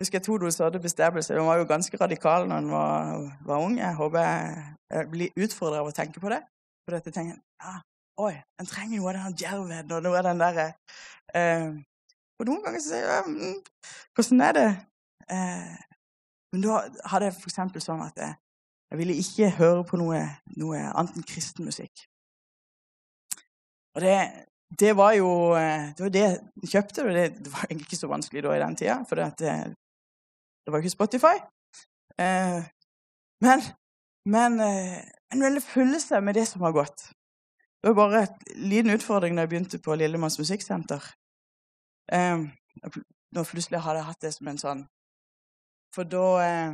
Jeg 0.00 0.06
husker 0.06 0.22
Todos 0.24 0.56
hadde 0.58 0.80
bestemmelse. 0.80 1.34
Hun 1.36 1.46
var 1.46 1.58
jo 1.60 1.64
ganske 1.68 1.96
radikal 2.00 2.46
når 2.48 2.54
han 2.54 2.70
var, 2.72 3.18
var 3.44 3.58
ung. 3.60 3.74
Jeg 3.78 3.94
håper 3.94 4.22
jeg, 4.24 4.62
jeg 4.90 5.08
blir 5.12 5.42
utfordra 5.44 5.82
av 5.82 5.90
å 5.90 5.92
tenke 5.92 6.22
på 6.22 6.30
det. 6.32 6.38
For 6.86 6.96
dette 6.96 7.12
tenker 7.12 7.34
jeg, 7.34 7.42
ja, 7.60 7.74
Oi, 8.20 8.32
en 8.60 8.68
trenger 8.68 8.96
noe 8.96 9.12
av 9.12 9.18
den 9.18 9.36
djervheten 9.42 9.92
og 9.96 10.04
noe 10.04 10.18
av 10.18 10.26
den 10.26 10.40
derre 10.40 10.64
eh, 11.36 11.68
Og 12.40 12.48
noen 12.48 12.64
ganger 12.64 12.82
så 12.82 12.94
sier 12.94 13.06
jeg 13.08 13.26
mm, 13.28 13.58
Hvordan 14.16 14.42
er 14.44 14.56
det? 14.56 14.64
Eh, 15.36 15.76
Men 16.52 16.64
da 16.64 16.78
hadde 17.12 17.28
jeg 17.28 17.36
f.eks. 17.36 17.84
sånn 17.84 18.02
at 18.04 18.20
jeg, 18.24 18.38
jeg, 18.90 19.00
ville 19.00 19.18
ikke 19.20 19.50
høre 19.60 19.84
på 19.88 20.00
noe, 20.00 20.22
noe 20.60 20.80
annet 20.90 21.20
enn 21.20 21.28
kristen 21.28 21.68
musikk. 21.68 22.06
Og 23.94 24.02
det, 24.04 24.16
det 24.80 24.96
var 24.98 25.12
jo 25.14 25.30
det 25.54 26.02
var 26.02 26.16
det 26.16 26.24
jeg 26.24 26.72
kjøpte. 26.72 27.04
og 27.04 27.14
det, 27.14 27.28
det, 27.38 27.52
var 27.52 27.68
egentlig 27.68 27.90
ikke 27.90 28.00
så 28.00 28.10
vanskelig 28.10 28.44
da 28.48 28.56
i 28.56 28.64
den 28.64 28.80
tida, 28.80 28.98
for 29.06 29.22
det, 29.22 29.52
det 30.70 30.76
var 30.76 30.84
ikke 30.84 30.90
Spotify. 30.90 31.36
Eh, 32.22 32.62
men, 33.42 33.62
men 34.24 34.60
eh, 34.60 35.00
en 35.32 35.42
veldig 35.42 35.62
følelse 35.62 36.20
med 36.20 36.34
det 36.38 36.46
som 36.48 36.62
har 36.62 36.72
gått. 36.72 37.10
Det 37.82 37.90
var 37.90 37.94
bare 37.94 38.20
en 38.22 38.68
liten 38.70 38.94
utfordring 38.94 39.34
da 39.34 39.42
jeg 39.42 39.48
begynte 39.48 39.80
på 39.82 39.94
Lillemanns 39.98 40.38
musikksenter. 40.38 41.02
Eh, 42.12 42.38
når 43.34 43.50
plutselig 43.50 43.82
hadde 43.82 43.98
jeg 43.98 44.06
hatt 44.06 44.22
det 44.22 44.32
som 44.34 44.48
en 44.50 44.58
sånn 44.58 44.80
For 45.94 46.06
da 46.06 46.24
eh, 46.42 46.72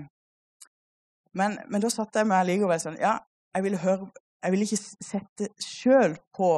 men, 1.36 1.58
men, 1.68 1.82
da 1.84 1.90
satte 1.92 2.22
jeg 2.22 2.28
meg 2.30 2.46
likevel 2.48 2.80
sånn 2.80 2.96
Ja, 3.00 3.18
jeg 3.56 3.66
ville 3.66 3.80
høre 3.82 4.08
Jeg 4.44 4.54
ville 4.54 4.68
ikke 4.68 4.80
sette 4.80 5.50
sjøl 5.60 6.16
på 6.36 6.50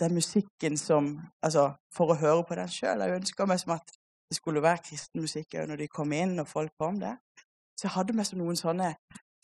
den 0.00 0.16
musikken 0.16 0.80
som 0.80 1.10
Altså 1.44 1.70
for 1.96 2.12
å 2.12 2.18
høre 2.20 2.44
på 2.48 2.56
den 2.56 2.68
sjøl. 2.68 3.00
Jeg 3.00 3.20
ønska 3.20 3.48
meg 3.48 3.60
som 3.60 3.76
at 3.76 3.92
det 4.28 4.36
skulle 4.36 4.62
være 4.62 4.82
kristen 4.88 5.22
musikk 5.22 5.54
når 5.68 5.82
de 5.82 5.88
kom 5.88 6.12
inn 6.12 6.38
og 6.42 6.48
folk 6.48 6.72
kom 6.80 7.00
der. 7.00 7.16
Så 7.76 7.86
jeg 7.86 7.94
hadde 7.96 8.16
med 8.16 8.32
noen 8.40 8.56
sånne, 8.58 8.94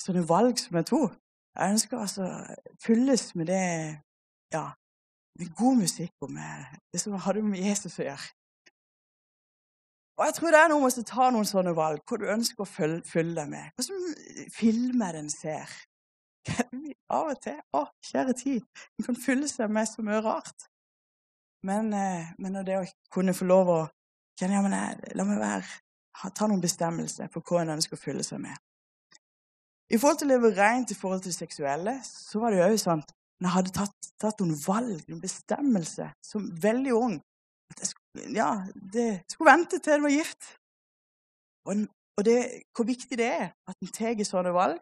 sånne 0.02 0.22
valg 0.28 0.58
som 0.58 0.78
jeg 0.80 0.88
tok. 0.90 1.18
Jeg 1.52 1.74
ønsker 1.76 1.98
altså 2.00 2.28
fylles 2.80 3.34
med 3.36 3.50
det 3.52 3.64
ja, 4.54 4.70
med 5.38 5.52
god 5.56 5.82
musikk 5.84 6.12
og 6.24 6.32
med 6.32 6.78
det 6.92 7.00
som 7.00 7.18
hadde 7.20 7.42
med 7.44 7.60
Jesus 7.60 7.98
å 8.00 8.06
gjøre. 8.06 8.30
Og 10.20 10.26
jeg 10.28 10.34
tror 10.36 10.52
det 10.52 10.60
er 10.60 10.68
noe 10.70 10.82
med 10.82 10.98
å 11.00 11.06
ta 11.08 11.28
noen 11.32 11.48
sånne 11.48 11.72
valg 11.76 12.02
hvor 12.08 12.20
du 12.20 12.28
ønsker 12.30 12.64
å 12.64 12.68
følge, 12.68 13.00
følge 13.08 13.36
deg 13.38 13.48
med. 13.52 13.70
Hva 13.76 13.86
som 13.86 14.02
filmer 14.54 15.16
den 15.16 15.30
ser. 15.32 15.72
Av 17.16 17.30
og 17.32 17.40
til 17.44 17.58
Å, 17.76 17.86
kjære 18.10 18.34
tid. 18.38 18.84
En 18.98 19.08
kan 19.08 19.18
fylle 19.18 19.48
seg 19.48 19.72
med 19.72 19.88
så 19.88 20.04
mye 20.04 20.20
rart. 20.24 20.68
Men, 21.66 21.92
eh, 21.94 22.32
men 22.42 22.60
det 22.66 22.78
å 22.80 22.86
kunne 23.14 23.34
få 23.36 23.46
lov 23.48 23.70
å 23.70 23.80
kjenne 24.38 24.58
jeg, 24.58 24.64
men 24.66 24.76
jeg, 24.76 25.16
La 25.18 25.26
meg 25.28 25.40
være, 25.40 25.80
ta 26.36 26.48
noen 26.48 26.62
bestemmelser 26.62 27.30
for 27.32 27.44
hva 27.46 27.62
en 27.62 27.74
ønsker 27.76 27.98
å 27.98 28.02
fylle 28.02 28.24
seg 28.26 28.42
med. 28.42 28.56
I 29.92 29.98
forhold 30.00 30.22
til 30.22 30.30
å 30.30 30.32
leve 30.32 30.52
rent 30.56 30.92
i 30.92 30.96
forhold 30.96 31.24
til 31.24 31.34
det 31.34 31.40
seksuelle, 31.40 31.98
så 32.06 32.40
var 32.40 32.52
det 32.52 32.62
jo 32.62 32.68
òg 32.70 32.78
sånn 32.80 33.02
når 33.42 33.48
jeg 33.48 33.56
hadde 33.56 33.72
tatt, 33.74 34.08
tatt, 34.22 34.40
noen 34.40 34.58
valg, 34.62 35.00
noen 35.10 35.20
bestemmelser, 35.20 36.12
som 36.22 36.44
veldig 36.62 36.92
ung 36.94 37.16
at 37.72 37.80
jeg 37.82 37.90
skulle, 37.90 38.28
Ja, 38.36 38.50
det 38.94 39.24
skulle 39.32 39.50
vente 39.50 39.80
til 39.80 39.96
jeg 39.96 40.04
var 40.04 40.12
gift. 40.12 40.48
Og, 41.66 41.86
og 42.20 42.24
det, 42.28 42.36
hvor 42.76 42.86
viktig 42.86 43.18
det 43.18 43.28
er 43.32 43.48
at 43.68 43.82
en 43.82 43.90
tar 43.96 44.22
sånne 44.28 44.52
valg 44.54 44.78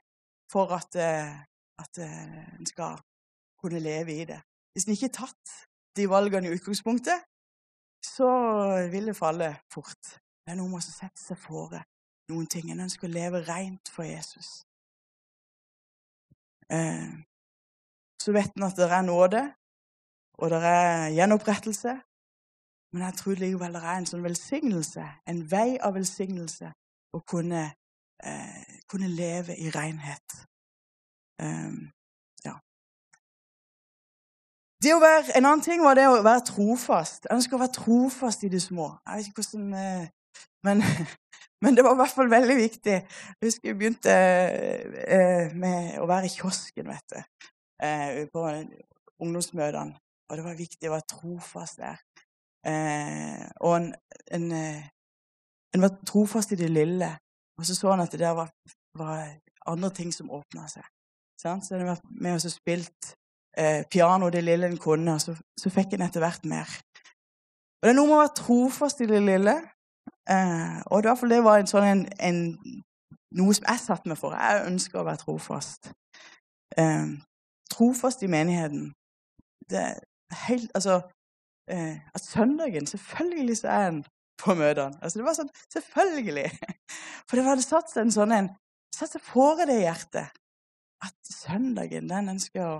for 0.50 0.74
at, 0.76 0.98
eh, 0.98 1.32
at 1.80 2.00
eh, 2.02 2.40
en 2.58 2.68
skal 2.68 2.98
kunne 3.62 3.80
leve 3.80 4.16
i 4.18 4.26
det. 4.28 4.40
Hvis 4.74 4.86
en 4.86 4.94
ikke 4.96 5.08
har 5.08 5.16
tatt 5.24 5.56
de 5.96 6.08
valgene 6.10 6.50
i 6.50 6.58
utgangspunktet, 6.58 7.24
så 8.04 8.28
vil 8.90 9.10
det 9.10 9.16
falle 9.16 9.52
fort. 9.72 10.16
Men 10.46 10.58
hun 10.58 10.72
må 10.72 10.80
sette 10.82 11.20
seg 11.20 11.38
fore 11.38 11.82
noen 12.30 12.46
ting. 12.50 12.70
En 12.70 12.84
ønsker 12.86 13.08
å 13.08 13.12
leve 13.12 13.42
rent 13.46 13.90
for 13.92 14.06
Jesus. 14.08 14.62
Eh, 16.70 17.10
så 18.20 18.34
vet 18.36 18.54
en 18.56 18.68
at 18.68 18.78
det 18.78 18.88
er 18.90 19.06
nåde, 19.06 19.42
og 20.38 20.52
det 20.52 20.60
er 20.64 21.10
gjenopprettelse. 21.16 21.96
Men 22.92 23.06
jeg 23.06 23.18
tror 23.20 23.38
likevel 23.38 23.76
det 23.76 23.82
er 23.84 24.00
en 24.00 24.08
sånn 24.10 24.26
velsignelse, 24.26 25.04
en 25.30 25.44
vei 25.50 25.78
av 25.78 25.94
velsignelse, 25.94 26.72
å 27.14 27.20
kunne, 27.26 27.62
eh, 28.22 28.76
kunne 28.90 29.08
leve 29.08 29.56
i 29.56 29.70
renhet. 29.70 30.46
Um. 31.42 31.90
Det 34.80 34.94
å 34.96 35.00
være, 35.00 35.36
En 35.36 35.44
annen 35.44 35.60
ting 35.60 35.82
var 35.84 35.98
det 35.98 36.06
å 36.08 36.20
være 36.24 36.46
trofast. 36.48 37.26
Jeg 37.26 37.36
ønsker 37.36 37.56
å 37.56 37.60
være 37.60 37.76
trofast 37.76 38.44
i 38.46 38.48
det 38.52 38.62
små. 38.64 38.86
Jeg 39.04 39.18
vet 39.18 39.28
ikke 39.28 39.42
hvordan, 39.42 39.66
eh, 39.76 40.06
men, 40.64 40.80
men 41.62 41.76
det 41.76 41.84
var 41.84 41.96
i 41.96 42.00
hvert 42.00 42.16
fall 42.16 42.30
veldig 42.32 42.56
viktig. 42.56 42.94
Jeg 42.94 43.44
husker 43.44 43.68
vi 43.68 43.76
begynte 43.82 44.14
eh, 44.14 45.52
med 45.52 45.98
å 46.00 46.08
være 46.08 46.30
i 46.30 46.32
kiosken 46.32 46.88
vet 46.88 47.12
du, 47.12 47.44
eh, 47.84 48.22
på 48.32 48.46
ungdomsmøtene. 49.20 50.00
Og 50.30 50.38
det 50.38 50.46
var 50.46 50.56
viktig 50.56 50.88
å 50.88 50.94
være 50.94 51.08
trofast 51.10 51.82
der. 51.82 52.00
Og 53.66 53.72
en, 53.74 53.88
en, 54.36 54.44
en, 54.54 55.82
var 55.82 55.96
trofast 56.06 56.52
i 56.54 56.60
det 56.60 56.68
lille. 56.70 57.08
Og 57.58 57.66
så 57.66 57.74
så 57.74 57.90
han 57.90 58.04
at 58.04 58.14
det 58.14 58.20
der 58.22 58.36
var, 58.38 58.52
var 58.96 59.24
andre 59.66 59.90
ting 59.96 60.14
som 60.14 60.30
åpna 60.30 60.68
seg. 60.70 60.86
Så 61.40 61.56
han 61.56 61.88
var 61.88 61.98
med 62.14 62.38
og 62.38 62.52
spilt 62.52 63.16
eh, 63.58 63.82
piano 63.90 64.30
det 64.30 64.44
lille 64.44 64.66
en 64.66 64.78
kunne, 64.80 65.18
så, 65.20 65.34
så 65.58 65.72
fikk 65.72 65.94
en 65.94 66.06
etter 66.06 66.22
hvert 66.22 66.44
mer. 66.48 66.78
Og 67.80 67.88
det 67.88 67.92
er 67.94 67.96
noe 67.96 68.10
med 68.10 68.18
å 68.18 68.22
være 68.22 68.36
trofast 68.42 69.00
i 69.00 69.08
det 69.08 69.22
lille. 69.24 69.56
Eh, 70.30 70.78
og 70.92 71.02
det, 71.02 71.16
det 71.32 71.40
var 71.44 71.60
en 71.60 71.70
sånn 71.70 71.86
en, 71.88 72.04
en, 72.20 72.40
noe 73.40 73.56
som 73.56 73.66
jeg 73.70 73.82
satte 73.82 74.10
meg 74.10 74.20
for. 74.20 74.36
Jeg 74.36 74.66
ønsker 74.68 75.00
å 75.00 75.06
være 75.08 75.22
trofast. 75.24 75.92
Eh, 76.78 77.14
trofast 77.72 78.22
i 78.26 78.30
menigheten. 78.30 78.90
Det 79.70 79.80
er 79.80 79.98
helt 80.46 80.70
Altså 80.74 81.00
eh, 81.70 81.98
At 82.14 82.24
søndagen 82.24 82.86
Selvfølgelig 82.86 83.56
så 83.60 83.68
er 83.68 83.88
en 83.88 84.00
på 84.42 84.54
møtene. 84.58 84.98
Altså, 85.02 85.18
det 85.18 85.26
var 85.26 85.36
sånn 85.38 85.52
Selvfølgelig! 85.72 86.46
For 87.28 87.38
det 87.38 87.46
hadde 87.46 87.64
satt 87.66 87.92
seg 87.92 88.06
en 88.06 88.14
sånn 88.14 88.34
en 88.34 88.50
Satt 88.96 89.14
seg 89.14 89.22
fore 89.24 89.66
det 89.70 89.78
i 89.78 89.84
hjertet. 89.84 90.34
At 91.00 91.14
søndagen, 91.32 92.10
den 92.10 92.32
ønsker 92.34 92.64
å 92.66 92.72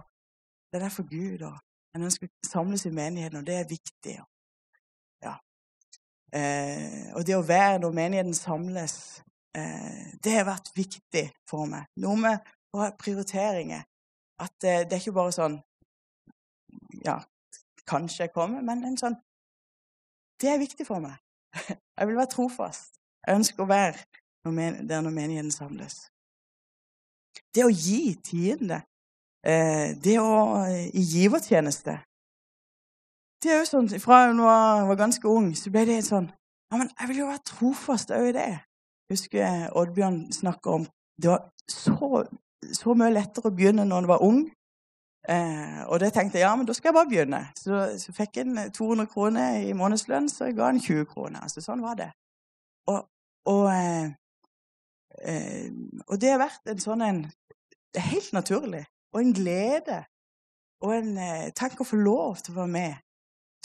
Den 0.71 0.81
er 0.81 0.87
derfor 0.87 1.03
Gud, 1.11 1.43
og 1.43 1.59
en 1.95 2.07
ønsker 2.07 2.29
å 2.29 2.47
samles 2.47 2.87
i 2.87 2.93
menigheten, 2.95 3.41
og 3.41 3.47
det 3.47 3.57
er 3.59 3.71
viktig. 3.71 4.15
Ja. 5.25 5.35
Eh, 6.33 7.11
og 7.19 7.27
det 7.27 7.35
å 7.35 7.47
være 7.47 7.81
når 7.83 7.97
menigheten 7.97 8.37
samles, 8.39 8.95
eh, 9.59 10.13
det 10.23 10.37
har 10.37 10.47
vært 10.47 10.71
viktig 10.77 11.25
for 11.51 11.67
meg. 11.67 11.89
Noe 11.97 12.17
med 12.17 12.55
prioriteringer. 13.03 13.83
At 14.41 14.65
eh, 14.65 14.85
det 14.87 14.95
er 14.95 15.03
ikke 15.03 15.19
bare 15.19 15.35
sånn 15.37 15.59
Ja, 17.05 17.19
kanskje 17.89 18.25
jeg 18.25 18.33
kommer, 18.33 18.63
men 18.63 18.85
en 18.87 18.97
sånn 18.97 19.17
Det 20.41 20.49
er 20.49 20.63
viktig 20.63 20.87
for 20.87 21.03
meg. 21.03 21.19
Jeg 21.99 22.09
vil 22.09 22.17
være 22.17 22.31
trofast. 22.33 22.95
Jeg 23.27 23.37
ønsker 23.37 23.65
å 23.65 23.69
være 23.69 23.99
der 24.89 25.03
når 25.05 25.13
menigheten 25.13 25.51
samles. 25.53 26.07
Det 27.53 27.67
å 27.67 27.69
gi 27.69 28.15
tiende, 28.25 28.79
det 29.41 30.19
å 30.21 30.67
i 30.69 31.01
givertjeneste 31.01 31.95
det 33.41 33.53
er 33.53 33.63
jo 33.63 33.69
sånn, 33.69 33.89
Fra 34.03 34.27
jeg 34.29 34.37
var 34.37 34.99
ganske 35.01 35.29
ung, 35.29 35.55
så 35.57 35.73
ble 35.73 35.87
det 35.89 36.03
sånn 36.05 36.29
ja, 36.71 36.77
men 36.77 36.91
Jeg 36.99 37.09
vil 37.09 37.23
jo 37.23 37.31
være 37.31 37.47
trofast 37.49 38.13
òg 38.15 38.29
i 38.29 38.35
det. 38.37 38.51
Jeg 39.09 39.17
husker 39.17 39.73
Oddbjørn 39.81 40.21
snakka 40.33 40.77
om 40.77 40.85
det 41.21 41.33
var 41.33 41.49
så, 41.69 42.23
så, 42.73 42.95
mye 42.95 43.13
lettere 43.13 43.51
å 43.51 43.55
begynne 43.55 43.85
når 43.85 44.05
en 44.05 44.09
var 44.09 44.23
ung. 44.25 44.39
Eh, 45.29 45.81
og 45.91 45.99
det 46.01 46.13
tenkte 46.15 46.39
jeg 46.39 46.47
ja, 46.47 46.53
men 46.57 46.69
da 46.69 46.77
skal 46.77 46.91
jeg 46.91 46.97
bare 46.97 47.11
begynne. 47.11 47.41
Så, 47.59 47.81
så 48.01 48.15
fikk 48.17 48.39
en 48.41 48.61
200 48.73 49.11
kroner 49.11 49.59
i 49.67 49.75
månedslønn, 49.77 50.31
så 50.31 50.49
jeg 50.49 50.57
ga 50.61 50.71
en 50.71 50.81
20 50.81 51.11
kroner. 51.11 51.43
Altså, 51.43 51.61
sånn 51.65 51.83
var 51.85 51.99
det. 51.99 52.09
Og, 52.89 53.03
og, 53.51 53.67
eh, 53.75 54.15
eh, 55.27 55.69
og 56.07 56.23
det 56.23 56.33
har 56.33 56.41
vært 56.47 56.73
en 56.73 56.87
sånn 56.87 57.05
en 57.05 57.21
helt 57.99 58.33
naturlig. 58.37 58.87
Og 59.13 59.21
en 59.21 59.35
glede. 59.35 60.05
Og 60.85 60.97
en 60.97 61.17
eh, 61.19 61.53
Tenk 61.57 61.81
å 61.81 61.89
få 61.89 61.99
lov 62.01 62.41
til 62.41 62.55
å 62.55 62.63
være 62.63 62.75
med 62.75 62.99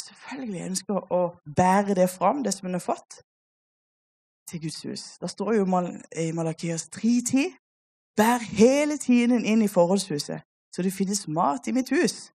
selvfølgelig 0.05 0.65
ønsker 0.69 1.13
å 1.13 1.21
bære 1.57 1.95
det 1.97 2.09
fram, 2.09 2.43
det 2.43 2.53
som 2.53 2.67
hun 2.67 2.77
har 2.77 2.83
fått, 2.83 3.21
til 4.49 4.61
Guds 4.65 4.81
hus. 4.85 5.03
Det 5.21 5.29
står 5.29 5.55
jo 5.57 5.65
i 5.65 6.31
Malakias 6.31 6.89
3.10.: 6.97 7.55
Bær 8.17 8.43
hele 8.57 8.97
tiden 8.97 9.45
inn 9.45 9.61
i 9.61 9.71
forholdshuset, 9.71 10.41
så 10.75 10.81
det 10.81 10.93
finnes 10.93 11.27
mat 11.27 11.67
i 11.67 11.75
mitt 11.75 11.89
hus. 11.89 12.31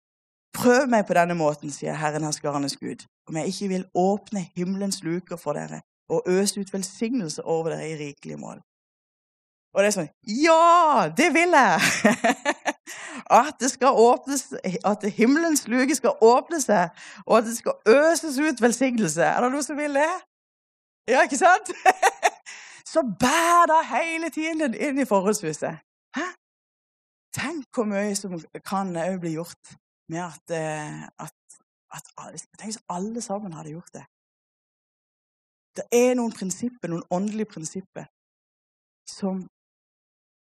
Prøv 0.55 0.87
meg 0.87 1.07
på 1.07 1.17
denne 1.17 1.35
måten, 1.35 1.71
sier 1.71 1.97
Herren 1.99 2.23
herskarenes 2.23 2.77
Gud, 2.77 3.03
om 3.27 3.35
jeg 3.35 3.51
ikke 3.51 3.67
vil 3.73 3.89
åpne 3.95 4.45
himmelens 4.55 5.01
luker 5.03 5.35
for 5.41 5.57
dere 5.57 5.81
og 6.09 6.23
øse 6.29 6.61
ut 6.61 6.73
velsignelse 6.73 7.43
over 7.43 7.73
dere 7.73 7.89
i 7.89 7.97
rikelig 7.97 8.39
mål. 8.39 8.61
Og 9.73 9.81
det 9.81 9.89
er 9.89 9.95
sånn 9.97 10.11
Ja, 10.45 11.09
det 11.17 11.33
vil 11.33 11.57
jeg! 11.57 12.74
At 13.31 13.55
det 13.59 13.71
skal 13.71 13.97
åpnes, 13.97 14.53
at 14.85 15.03
himmelens 15.17 15.67
luke 15.67 15.95
skal 15.95 16.17
åpne 16.21 16.59
seg, 16.61 16.89
og 17.25 17.37
at 17.37 17.47
det 17.49 17.57
skal 17.57 17.73
øses 17.87 18.37
ut 18.39 18.61
velsignelse. 18.61 19.23
Er 19.23 19.41
det 19.41 19.51
noe 19.51 19.65
som 19.65 19.77
vil 19.77 19.97
det? 19.97 20.11
Ja, 21.09 21.23
ikke 21.25 21.37
sant? 21.37 21.71
Så 22.93 23.01
bær 23.19 23.65
da 23.69 23.81
hele 23.89 24.29
tiden 24.29 24.73
inn 24.73 25.01
i 25.01 25.07
forholdshuset. 25.09 25.81
Hæ? 26.17 26.27
Tenk 27.35 27.65
hvor 27.75 27.87
mye 27.89 28.15
som 28.15 28.37
kan 28.65 28.93
òg 28.95 29.17
bli 29.23 29.35
gjort 29.35 29.75
med 30.09 30.21
at, 30.23 30.53
eh, 30.55 31.03
at, 31.25 31.35
at 31.97 32.05
Tenk 32.59 32.69
hvis 32.69 32.83
alle 32.89 33.21
sammen 33.21 33.53
hadde 33.53 33.73
gjort 33.73 33.93
det. 33.97 34.05
Det 35.75 35.85
er 35.91 36.13
noen 36.15 36.31
prinsipper, 36.31 36.87
noen 36.87 37.03
åndelige 37.11 37.51
prinsipper 37.51 38.05
som, 39.09 39.43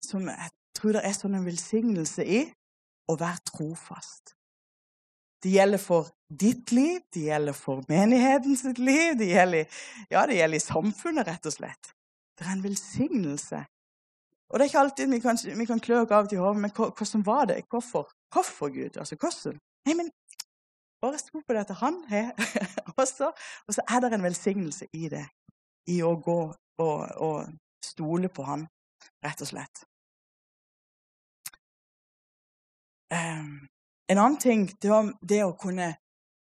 som 0.03 0.27
jeg 0.27 0.49
tror 0.77 0.97
det 0.97 1.03
er 1.05 1.15
sånn 1.17 1.35
en 1.37 1.47
velsignelse 1.47 2.25
i 2.25 2.45
å 3.11 3.17
være 3.19 3.43
trofast. 3.51 4.35
Det 5.41 5.49
gjelder 5.55 5.81
for 5.81 6.11
ditt 6.29 6.71
liv, 6.71 7.01
det 7.13 7.25
gjelder 7.31 7.55
for 7.57 7.81
menigheten 7.89 8.57
sitt 8.57 8.79
liv, 8.79 9.15
det 9.17 9.31
gjelder, 9.31 9.81
ja, 10.13 10.25
det 10.29 10.37
gjelder 10.37 10.59
i 10.59 10.63
samfunnet, 10.63 11.27
rett 11.27 11.49
og 11.49 11.55
slett. 11.55 11.93
Det 12.37 12.45
er 12.45 12.53
en 12.53 12.63
velsignelse. 12.63 13.63
Og 14.51 14.59
det 14.59 14.65
er 14.65 14.69
ikke 14.69 14.83
alltid 14.85 15.11
vi 15.11 15.19
kan, 15.23 15.39
vi 15.57 15.65
kan 15.65 15.81
klø 15.81 16.01
oss 16.03 16.13
av 16.13 16.29
til 16.29 16.43
hodet, 16.43 16.61
men 16.61 16.73
hvordan 16.75 17.25
var 17.25 17.45
det? 17.49 17.61
Hvorfor? 17.71 18.11
Hvorfor, 18.33 18.69
Gud? 18.69 18.97
Altså, 18.97 19.15
hvordan? 19.15 19.59
Nei, 19.87 19.95
men 19.97 20.11
bare 21.01 21.17
sto 21.17 21.41
på 21.41 21.55
det 21.55 21.63
at 21.65 21.75
han 21.81 22.03
har 22.09 22.33
også. 23.01 23.31
Og 23.67 23.73
så 23.73 23.85
er 23.89 24.03
det 24.03 24.13
en 24.13 24.27
velsignelse 24.27 24.87
i 24.93 25.09
det. 25.09 25.25
I 25.89 26.01
å 26.05 26.13
gå 26.21 26.41
og, 26.83 26.99
og 27.17 27.47
stole 27.83 28.29
på 28.29 28.45
han, 28.45 28.67
rett 29.25 29.41
og 29.41 29.49
slett. 29.49 29.85
En 33.11 34.17
annen 34.17 34.39
ting 34.39 34.69
det 34.81 34.91
var 34.91 35.11
det 35.27 35.41
å 35.43 35.55
kunne 35.59 35.93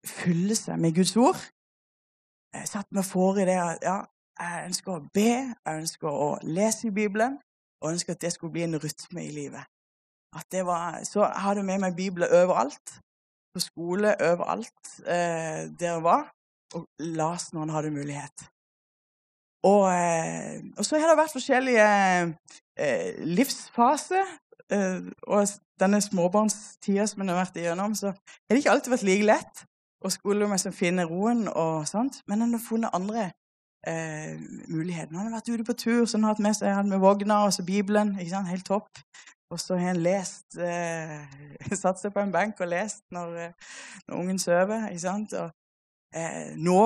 fylle 0.07 0.55
seg 0.55 0.79
med 0.79 0.95
Guds 0.95 1.15
ord. 1.19 1.39
Jeg 2.53 2.69
satt 2.69 2.91
meg 2.93 3.05
for 3.07 3.39
i 3.41 3.47
det 3.47 3.57
at 3.59 3.83
ja, 3.83 3.97
jeg 4.39 4.67
ønsker 4.69 4.93
å 4.93 5.03
be, 5.13 5.31
jeg 5.53 5.81
ønsker 5.83 6.09
å 6.09 6.29
lese 6.43 6.89
i 6.89 6.95
Bibelen, 6.95 7.37
og 7.81 7.93
ønsker 7.93 8.15
at 8.15 8.21
det 8.23 8.33
skulle 8.33 8.53
bli 8.55 8.65
en 8.65 8.79
rytme 8.79 9.25
i 9.25 9.31
livet. 9.33 9.69
Var, 10.33 11.03
så 11.05 11.27
jeg 11.27 11.43
hadde 11.45 11.63
med 11.65 11.81
meg 11.83 11.97
Bibelen 11.97 12.31
overalt 12.31 12.95
på 13.53 13.61
skole 13.61 14.15
overalt 14.17 14.95
eh, 15.05 15.69
der 15.77 15.91
jeg 15.91 16.03
var, 16.03 16.31
og 16.73 16.87
las 16.99 17.51
når 17.53 17.67
han 17.67 17.73
hadde 17.75 17.93
mulighet. 17.93 18.47
Og, 19.63 19.85
eh, 19.93 20.63
og, 20.77 20.85
så 20.85 20.97
har 20.99 21.11
det 21.11 21.19
vært 21.21 21.35
forskjellige 21.37 21.89
eh, 22.81 23.21
livsfaser. 23.37 24.25
Eh, 24.73 25.11
og 25.27 25.53
denne 25.79 26.01
småbarnstida 26.01 27.05
som 27.09 27.21
en 27.21 27.31
har 27.33 27.41
vært 27.43 27.59
igjennom, 27.61 27.95
så 27.95 28.13
har 28.13 28.49
det 28.55 28.63
ikke 28.63 28.73
alltid 28.73 28.93
vært 28.95 29.07
like 29.07 29.29
lett 29.29 29.63
å 30.03 30.11
skole 30.11 30.47
med 30.49 30.59
som 30.61 30.75
finne 30.75 31.05
roen 31.07 31.45
og 31.47 31.87
sånt, 31.87 32.21
men 32.27 32.43
en 32.43 32.55
har 32.55 32.63
funnet 32.63 32.95
andre 32.95 33.29
eh, 33.87 34.39
muligheter. 34.67 35.15
Han 35.15 35.27
har 35.29 35.37
vært 35.37 35.51
ute 35.53 35.67
på 35.67 35.77
tur, 35.85 36.05
så 36.05 36.17
han 36.17 36.27
har 36.27 36.35
hatt 36.35 36.43
med 36.43 36.57
seg 36.57 36.89
med 36.89 37.03
vogna 37.03 37.43
og 37.47 37.53
så 37.55 37.65
Bibelen. 37.67 38.17
ikke 38.19 38.35
sant, 38.35 38.51
Helt 38.51 38.67
topp. 38.67 39.03
Og 39.53 39.59
så 39.59 39.75
har 39.77 39.91
han 39.93 40.01
lest 40.01 40.57
eh, 40.57 41.19
Satt 41.83 42.01
seg 42.01 42.13
på 42.13 42.23
en 42.23 42.31
benk 42.33 42.61
og 42.63 42.71
lest 42.71 43.03
når, 43.13 43.35
eh, 43.37 43.75
når 44.07 44.23
ungen 44.23 44.39
sover. 44.41 44.87
ikke 44.89 45.03
sant? 45.03 45.35
Og, 45.37 45.51
eh, 46.15 46.55
nå 46.57 46.79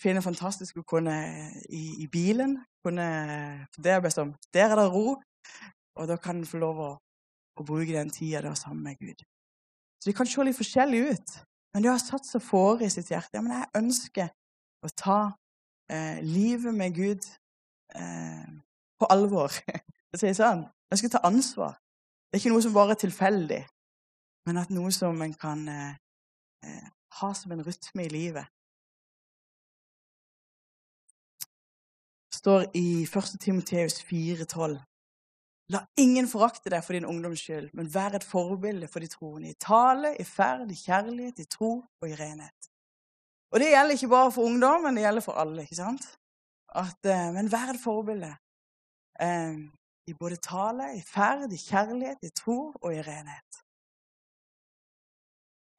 finner 0.00 0.22
jeg 0.22 0.30
fantastisk 0.30 0.80
å 0.80 0.86
kunne 0.88 1.16
i, 1.68 1.84
i 2.02 2.08
bilen 2.12 2.56
kunne, 2.86 3.06
det 3.76 3.92
er 3.92 4.00
liksom, 4.00 4.34
Der 4.54 4.70
er 4.70 4.78
det 4.78 4.92
ro, 4.92 5.16
og 5.96 6.08
da 6.08 6.16
kan 6.16 6.38
en 6.38 6.46
få 6.46 6.60
lov 6.62 6.80
å, 6.80 6.90
å 7.56 7.64
bruke 7.66 7.94
den 7.94 8.12
tida 8.12 8.42
der 8.44 8.54
sammen 8.58 8.84
med 8.84 9.00
Gud. 9.00 9.24
Så 10.00 10.10
det 10.10 10.16
kan 10.16 10.28
se 10.28 10.44
litt 10.44 10.58
forskjellig 10.58 11.00
ut, 11.12 11.36
men 11.74 11.84
det 11.84 11.90
har 11.90 12.02
satt 12.02 12.28
seg 12.28 12.44
fore 12.44 12.86
i 12.86 12.92
sitt 12.92 13.10
hjerte. 13.10 13.38
Ja, 13.38 13.44
men 13.44 13.56
jeg 13.56 13.72
ønsker 13.80 14.30
å 14.84 14.92
ta 14.96 15.20
eh, 15.90 16.20
livet 16.24 16.74
med 16.76 16.94
Gud 16.96 17.26
eh, 17.94 18.48
på 18.98 19.08
alvor. 19.12 19.52
Jeg 20.14 20.20
sier 20.20 20.36
sånn. 20.38 20.62
Jeg 20.88 21.08
å 21.10 21.16
ta 21.16 21.20
ansvar. 21.26 21.74
Det 22.30 22.38
er 22.38 22.40
ikke 22.40 22.52
noe 22.54 22.62
som 22.64 22.72
bare 22.72 22.94
er 22.94 23.00
tilfeldig, 23.02 23.58
men 24.48 24.60
at 24.60 24.70
noe 24.72 24.92
som 24.94 25.18
en 25.22 25.34
kan 25.36 25.66
eh, 25.68 25.96
eh 26.64 26.86
ha 27.20 27.32
som 27.34 27.52
en 27.52 27.64
rytme 27.64 28.04
i 28.04 28.12
livet. 28.12 28.46
Det 32.30 32.38
står 32.38 32.66
i 32.76 33.04
1. 33.04 33.36
Timoteus 33.40 34.02
4,12.: 34.04 34.78
La 35.74 35.80
ingen 35.98 36.28
forakte 36.30 36.70
deg 36.70 36.84
for 36.86 36.94
din 36.94 37.08
ungdoms 37.08 37.40
skyld, 37.42 37.72
men 37.74 37.88
vær 37.90 38.14
et 38.14 38.24
forbilde 38.24 38.86
for 38.88 39.02
de 39.02 39.08
troende 39.10 39.50
i 39.50 39.58
tale, 39.58 40.12
i 40.22 40.24
ferd, 40.24 40.70
i 40.70 40.78
kjærlighet, 40.78 41.42
i 41.42 41.48
tro 41.50 41.72
og 41.82 42.08
i 42.08 42.14
renhet. 42.14 42.70
Og 43.50 43.60
Det 43.60 43.72
gjelder 43.72 43.94
ikke 43.96 44.08
bare 44.08 44.32
for 44.32 44.42
ungdom, 44.42 44.82
men 44.82 44.96
det 44.96 45.02
gjelder 45.02 45.24
for 45.26 45.32
alle. 45.42 45.62
ikke 45.62 45.82
sant? 45.82 46.06
At, 46.74 47.00
eh, 47.04 47.32
men 47.32 47.52
vær 47.52 47.72
et 47.72 47.82
forbilde. 47.82 48.32
Eh, 49.20 49.56
i 50.10 50.14
både 50.14 50.36
tale, 50.36 50.96
i 50.96 51.02
ferd, 51.14 51.52
i 51.52 51.56
kjærlighet, 51.70 52.18
i 52.22 52.30
tro 52.30 52.58
og 52.82 52.90
i 52.94 53.02
renhet. 53.02 53.50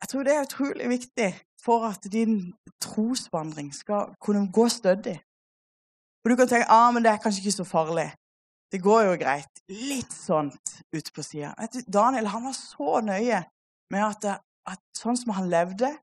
Jeg 0.02 0.08
tror 0.10 0.24
det 0.24 0.34
er 0.34 0.46
utrolig 0.48 0.90
viktig 0.90 1.32
for 1.66 1.80
at 1.92 2.04
din 2.12 2.54
trosvandring 2.82 3.76
skal 3.76 4.16
kunne 4.22 4.52
gå 4.52 4.66
stødig. 4.70 5.18
For 6.22 6.30
Du 6.30 6.36
kan 6.36 6.48
tenke 6.48 6.70
ah, 6.70 6.94
men 6.94 7.04
det 7.04 7.12
er 7.12 7.24
kanskje 7.24 7.42
ikke 7.42 7.60
så 7.60 7.64
farlig. 7.64 8.10
Det 8.72 8.82
går 8.84 9.04
jo 9.08 9.14
greit. 9.22 9.62
Litt 9.72 10.12
sånt 10.12 10.74
ut 10.92 11.12
på 11.16 11.24
sida. 11.24 11.54
Daniel 11.88 12.28
han 12.34 12.48
var 12.50 12.56
så 12.58 13.00
nøye 13.06 13.44
med 13.94 14.04
at, 14.04 14.42
at, 14.68 14.84
sånn 14.98 15.20
som 15.20 15.36
han 15.38 15.48
levde, 15.52 15.94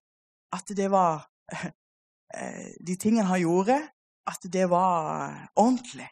at 0.54 0.70
det 0.76 0.86
var 0.92 1.26
eh, 2.36 2.72
De 2.80 2.96
tingene 2.96 3.28
han 3.28 3.42
gjorde, 3.42 3.76
at 4.30 4.48
det 4.48 4.64
var 4.72 5.34
ordentlig. 5.60 6.08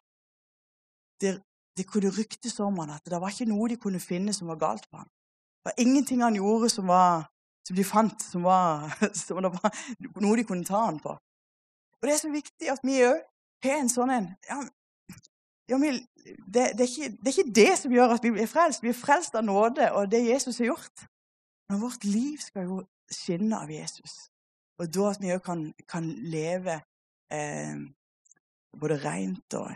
Det 1.20 1.38
det 1.76 1.88
kunne 1.88 2.12
ryktes 2.12 2.58
om 2.60 2.78
han 2.82 2.92
at 2.92 3.04
det 3.08 3.20
var 3.20 3.32
ikke 3.32 3.48
noe 3.48 3.70
de 3.72 3.78
kunne 3.80 4.00
finne 4.02 4.34
som 4.36 4.50
var 4.52 4.60
galt 4.60 4.88
på 4.90 5.00
ham. 5.00 5.08
Det 5.08 5.70
var 5.70 5.80
ingenting 5.84 6.22
han 6.22 6.36
gjorde 6.36 6.68
som, 6.72 6.88
var, 6.88 7.28
som 7.66 7.76
de 7.76 7.84
fant 7.84 8.22
som 8.22 8.44
var, 8.44 8.92
som 9.24 9.40
var, 9.40 9.72
noe 10.20 10.36
de 10.36 10.46
kunne 10.48 10.68
ta 10.68 10.84
han 10.84 11.00
på. 11.00 11.16
Og 12.00 12.08
Det 12.08 12.14
er 12.14 12.20
så 12.20 12.32
viktig 12.32 12.70
at 12.72 12.82
vi 12.84 13.00
òg 13.06 13.20
har 13.64 13.78
en 13.78 13.92
sånn 13.92 14.10
en 14.10 14.30
ja, 14.48 14.58
ja, 15.68 15.78
det, 15.78 16.02
det, 16.54 16.80
er 16.80 16.90
ikke, 16.90 17.10
det, 17.16 17.28
er 17.28 17.38
ikke, 17.38 17.54
det 17.54 17.78
som 17.78 17.92
gjør 17.92 18.14
at 18.16 18.24
vi 18.24 18.34
blir 18.34 18.50
frelst. 18.50 18.82
Vi 18.82 18.90
er 18.92 18.98
frelst 18.98 19.34
av 19.38 19.44
nåde 19.46 19.92
og 19.92 20.10
det 20.10 20.24
Jesus 20.26 20.58
har 20.58 20.72
gjort. 20.72 21.06
Men 21.70 21.80
vårt 21.80 22.04
liv 22.04 22.38
skal 22.42 22.68
jo 22.68 22.82
skinne 23.12 23.60
av 23.62 23.70
Jesus. 23.70 24.28
Og 24.80 24.88
da 24.94 25.10
at 25.12 25.22
vi 25.22 25.32
òg 25.34 25.42
kan, 25.44 25.66
kan, 25.88 26.08
leve 26.32 26.80
eh, 27.32 27.78
både 28.80 28.98
rent 29.04 29.56
og 29.58 29.70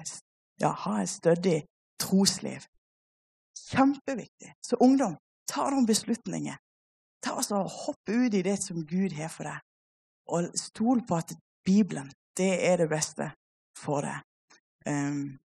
ja, 0.61 0.73
ha 0.73 0.99
et 1.03 1.13
stødig 1.13 1.61
trosliv. 2.01 2.67
Kjempeviktig. 3.71 4.53
Så 4.63 4.79
ungdom, 4.81 5.17
ta 5.49 5.69
noen 5.71 5.87
beslutninger. 5.89 6.59
Ta 7.23 7.39
altså 7.41 7.63
Hopp 7.63 8.11
ut 8.11 8.35
i 8.35 8.45
det 8.45 8.59
som 8.63 8.85
Gud 8.87 9.15
har 9.17 9.31
for 9.33 9.49
deg, 9.49 9.63
og 10.29 10.53
stol 10.59 11.03
på 11.09 11.19
at 11.19 11.33
Bibelen 11.67 12.11
det 12.37 12.53
er 12.69 12.77
det 12.77 12.89
beste 12.91 13.31
for 13.79 14.05
deg. 14.05 14.21
Um, 14.87 15.39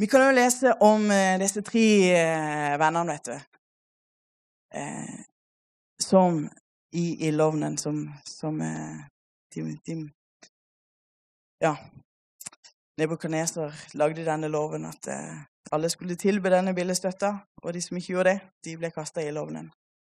Vi 0.00 0.08
kan 0.08 0.22
jo 0.24 0.32
lese 0.32 0.72
om 0.80 1.10
uh, 1.12 1.36
disse 1.40 1.60
tre 1.62 1.86
uh, 2.16 2.78
vennene, 2.80 3.12
vet 3.12 3.32
du. 3.32 3.50
Eh, 4.74 5.20
som 6.02 6.48
i 6.92 7.26
ildovnen, 7.26 7.78
som, 7.78 8.10
som 8.24 8.60
eh, 8.60 9.04
tim, 9.52 9.78
tim. 9.78 10.10
Ja, 11.60 11.76
Nebukadneser 13.00 13.74
lagde 13.94 14.24
denne 14.24 14.48
loven 14.48 14.84
at 14.86 15.06
eh, 15.08 15.42
alle 15.72 15.88
skulle 15.88 16.16
tilbe 16.16 16.50
denne 16.50 16.74
billedstøtta, 16.74 17.34
og 17.62 17.74
de 17.74 17.82
som 17.82 17.96
ikke 17.96 18.12
gjorde 18.12 18.34
det, 18.34 18.40
de 18.64 18.76
ble 18.78 18.90
kasta 18.94 19.22
i 19.22 19.30
ildovnen. 19.30 19.70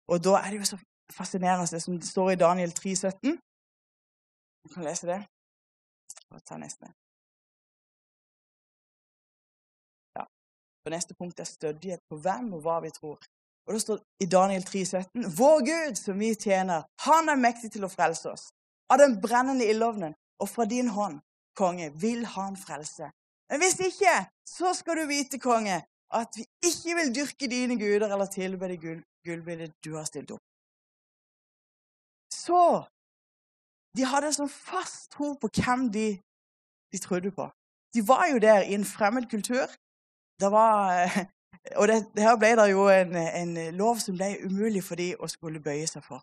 Og 0.08 0.24
da 0.24 0.40
er 0.40 0.52
det 0.52 0.62
jo 0.62 0.70
så 0.74 0.80
fascinerende 1.14 1.68
det 1.72 1.82
som 1.82 2.02
står 2.02 2.32
i 2.32 2.40
Daniel 2.40 2.74
3,17. 2.80 3.36
Du 4.64 4.74
kan 4.74 4.84
lese 4.84 5.08
det. 5.08 5.22
Og 6.32 6.44
ta 6.46 6.58
neste. 6.58 6.90
Og 10.86 10.92
neste 10.94 11.16
punkt 11.18 11.40
er 11.40 11.50
stødighet 11.50 12.02
på 12.10 12.20
hvem 12.22 12.54
og 12.54 12.62
hva 12.66 12.80
vi 12.84 12.92
tror. 12.94 13.18
Og 13.66 13.74
det 13.74 13.82
står 13.82 14.02
i 14.22 14.26
Daniel 14.30 14.64
3,17.: 14.64 15.26
Vår 15.38 15.60
Gud, 15.70 15.96
som 15.96 16.20
vi 16.20 16.34
tjener, 16.36 16.84
han 17.08 17.30
er 17.30 17.42
mektig 17.48 17.72
til 17.74 17.88
å 17.88 17.90
frelse 17.90 18.30
oss 18.32 18.50
av 18.94 19.02
den 19.02 19.18
brennende 19.22 19.66
ildovnen 19.66 20.14
og 20.42 20.50
fra 20.50 20.66
din 20.70 20.92
hånd 20.94 21.20
konge, 21.58 21.90
vil 22.02 22.26
han 22.26 22.58
frelse. 22.58 23.10
Men 23.50 23.62
hvis 23.62 23.80
ikke, 23.80 24.16
så 24.46 24.74
skal 24.74 25.00
du 25.00 25.08
vite, 25.10 25.40
konge, 25.40 25.82
at 26.14 26.38
vi 26.38 26.46
ikke 26.70 26.96
vil 27.00 27.14
dyrke 27.16 27.50
dine 27.50 27.78
guder 27.80 28.12
eller 28.14 28.30
tilbe 28.30 28.70
det 28.70 28.80
gullbildet 29.26 29.74
du 29.86 29.96
har 29.96 30.06
stilt 30.06 30.32
opp. 30.32 30.44
Så 32.34 32.84
de 33.98 34.06
hadde 34.06 34.30
en 34.30 34.38
sånn 34.38 34.52
fast 34.52 35.10
tro 35.16 35.34
på 35.40 35.50
hvem 35.56 35.88
de, 35.92 36.08
de 36.92 37.02
trodde 37.02 37.32
på. 37.32 37.48
De 37.96 38.04
var 38.06 38.28
jo 38.28 38.42
der 38.44 38.68
i 38.68 38.76
en 38.76 38.86
fremmed 38.86 39.30
kultur. 39.32 39.72
Det 40.42 40.52
var, 40.52 41.10
og 41.76 41.88
det, 41.88 41.96
her 42.18 42.36
ble 42.36 42.50
det 42.60 42.72
jo 42.72 42.90
en, 42.90 43.16
en, 43.16 43.54
lov 43.76 44.02
som 44.04 44.18
ble 44.18 44.34
umulig 44.44 44.84
for 44.84 45.00
de 45.00 45.14
å 45.16 45.30
skulle 45.32 45.62
bøye 45.64 45.88
seg 45.88 46.04
for. 46.04 46.20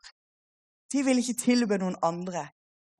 De 0.92 1.00
ville 1.06 1.24
ikke 1.24 1.40
tilbe 1.40 1.78
noen 1.80 1.96
andre 2.04 2.42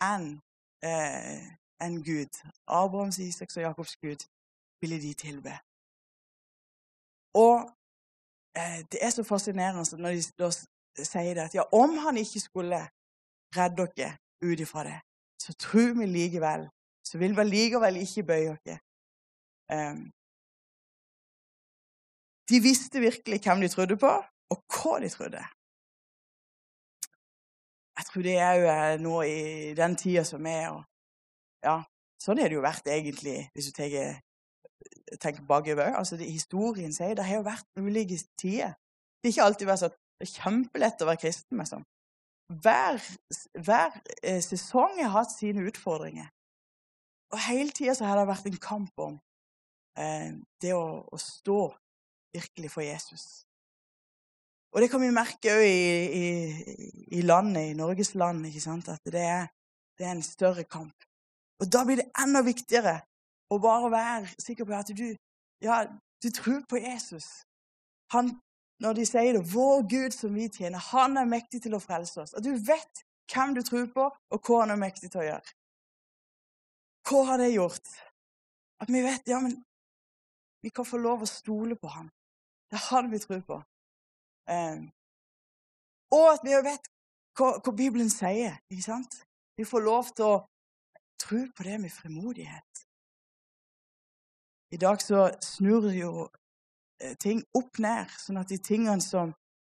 enn 0.00 0.40
eh, 0.80 1.44
en 1.84 2.00
Gud. 2.00 2.40
Abrahams, 2.66 3.18
Isaks 3.18 3.60
og 3.60 3.66
Jakobs 3.66 3.96
Gud 4.00 4.24
ville 4.80 5.00
de 5.02 5.12
tilbe. 5.12 5.52
Og 7.36 7.68
eh, 8.56 8.80
det 8.88 9.04
er 9.04 9.12
så 9.12 9.24
fascinerende 9.24 10.00
når 10.00 10.16
de 10.16 10.24
da 10.40 10.50
sier 11.04 11.34
det 11.36 11.44
at 11.44 11.54
ja, 11.60 11.68
om 11.72 11.98
han 12.06 12.16
ikke 12.16 12.40
skulle 12.40 12.80
redde 13.56 13.86
dere 13.96 14.16
ut 14.40 14.60
ifra 14.60 14.88
det, 14.88 14.98
så 15.44 15.52
tror 15.60 15.92
vi 16.00 16.08
likevel 16.08 16.70
så 17.04 17.18
vil 17.18 17.36
vi 17.36 17.44
likevel 17.44 17.96
ikke 17.96 18.22
bøye 18.26 18.50
oss. 18.52 18.78
Um, 19.72 20.10
de 22.50 22.60
visste 22.62 23.00
virkelig 23.00 23.40
hvem 23.44 23.62
de 23.62 23.70
trodde 23.72 23.96
på, 24.00 24.12
og 24.52 24.64
hva 24.76 24.98
de 25.02 25.10
trodde. 25.12 25.42
Jeg 27.98 28.08
tror 28.08 28.24
det 28.26 28.36
er 28.40 28.58
jo 28.58 28.74
nå 29.04 29.16
i 29.28 29.72
den 29.78 29.96
tida 29.96 30.24
som 30.24 30.46
er. 30.48 30.68
Og, 30.72 30.82
ja, 31.64 31.78
sånn 32.22 32.40
har 32.40 32.50
det 32.50 32.58
jo 32.58 32.64
vært 32.64 32.88
egentlig, 32.90 33.38
hvis 33.54 33.68
du 33.68 33.76
tenker, 33.76 34.16
tenker 35.20 35.44
bakover. 35.48 35.92
Altså, 35.98 36.18
historien 36.20 36.92
sier 36.92 37.14
det 37.16 37.28
har 37.28 37.40
jo 37.40 37.48
vært 37.48 37.68
ulike 37.78 38.18
tider. 38.40 38.74
Det 39.20 39.30
har 39.30 39.34
ikke 39.36 39.48
alltid 39.50 39.70
vært 39.70 39.84
sånn 39.84 39.98
det 40.22 40.28
er 40.28 40.38
kjempelett 40.38 41.02
å 41.02 41.06
være 41.08 41.18
kristen. 41.18 41.58
Liksom. 41.58 41.82
Hver, 42.62 43.00
hver 43.58 43.96
eh, 44.22 44.38
sesong 44.44 45.00
har 45.00 45.10
hatt 45.16 45.32
sine 45.34 45.64
utfordringer. 45.66 46.28
Og 47.34 47.40
hele 47.48 47.74
tida 47.74 47.96
har 48.06 48.20
det 48.20 48.28
vært 48.28 48.46
en 48.46 48.60
kamp 48.62 49.02
om 49.02 49.16
eh, 49.98 50.30
det 50.62 50.76
å, 50.76 50.84
å, 51.02 51.18
stå 51.18 51.58
virkelig 52.34 52.70
for 52.70 52.84
Jesus. 52.84 53.44
Og 54.72 54.80
det 54.80 54.88
kan 54.90 55.02
vi 55.02 55.12
merke 55.12 55.52
òg 55.52 55.64
i, 55.68 55.88
i, 56.16 56.26
i, 57.18 57.22
landet, 57.22 57.70
i 57.70 57.76
Norges 57.76 58.14
land, 58.14 58.46
ikke 58.48 58.62
sant? 58.64 58.88
at 58.88 59.02
det 59.04 59.20
er, 59.20 59.50
det 59.98 60.06
er 60.06 60.14
en 60.16 60.24
større 60.24 60.64
kamp. 60.64 60.96
Og 61.60 61.68
da 61.72 61.84
blir 61.84 62.00
det 62.00 62.08
enda 62.18 62.40
viktigere 62.42 62.96
å 63.52 63.58
bare 63.60 63.90
være 63.92 64.32
sikker 64.40 64.64
på 64.64 64.78
at 64.78 64.94
du, 64.96 65.10
ja, 65.62 65.84
du 66.24 66.30
tror 66.32 66.64
på 66.68 66.80
Jesus. 66.80 67.44
Han 68.16 68.32
når 68.82 68.98
de 68.98 69.06
sier 69.06 69.36
det. 69.36 69.42
Vår 69.54 69.84
Gud 69.90 70.14
som 70.14 70.34
vi 70.34 70.48
tjener, 70.50 70.82
han 70.92 71.16
er 71.16 71.28
mektig 71.28 71.62
til 71.62 71.76
å 71.76 71.82
frelse 71.82 72.24
oss. 72.24 72.34
At 72.34 72.44
du 72.44 72.52
vet 72.66 73.04
hvem 73.32 73.54
du 73.56 73.62
tror 73.64 73.86
på, 73.94 74.08
og 74.10 74.48
hva 74.48 74.62
han 74.64 74.74
er 74.74 74.80
mektig 74.80 75.12
til 75.12 75.22
å 75.22 75.28
gjøre. 75.28 75.54
Hva 77.08 77.20
har 77.30 77.42
det 77.42 77.52
gjort? 77.54 77.92
At 78.82 78.90
vi 78.90 79.02
vet 79.04 79.30
ja, 79.30 79.38
men 79.42 79.54
vi 80.62 80.70
kan 80.74 80.86
få 80.86 80.98
lov 81.02 81.22
å 81.22 81.30
stole 81.30 81.78
på 81.78 81.90
ham. 81.94 82.10
Det 82.72 82.80
er 82.80 82.86
han 82.88 83.10
vi 83.12 83.20
tror 83.20 83.42
på. 83.44 83.58
Um, 84.48 84.86
og 86.16 86.26
at 86.32 86.42
vi 86.44 86.56
vet 86.64 86.88
hva, 87.36 87.58
hva, 87.60 87.72
Bibelen 87.76 88.10
sier. 88.10 88.56
ikke 88.72 88.86
sant? 88.88 89.18
Vi 89.56 89.68
får 89.68 89.84
lov 89.84 90.08
til 90.16 90.24
å 90.24 90.40
tro 91.20 91.42
på 91.52 91.66
det 91.68 91.78
med 91.84 91.92
frimodighet. 91.92 92.84
I 94.72 94.80
dag 94.80 95.04
så 95.04 95.28
snur 95.44 95.92
jo 95.92 96.30
Eh, 97.02 97.14
ting 97.18 97.42
opp 97.58 97.78
ned, 97.82 98.10
sånn 98.20 98.38
at 98.38 98.50
de 98.52 98.58
tingene 98.62 99.02
som, 99.02 99.32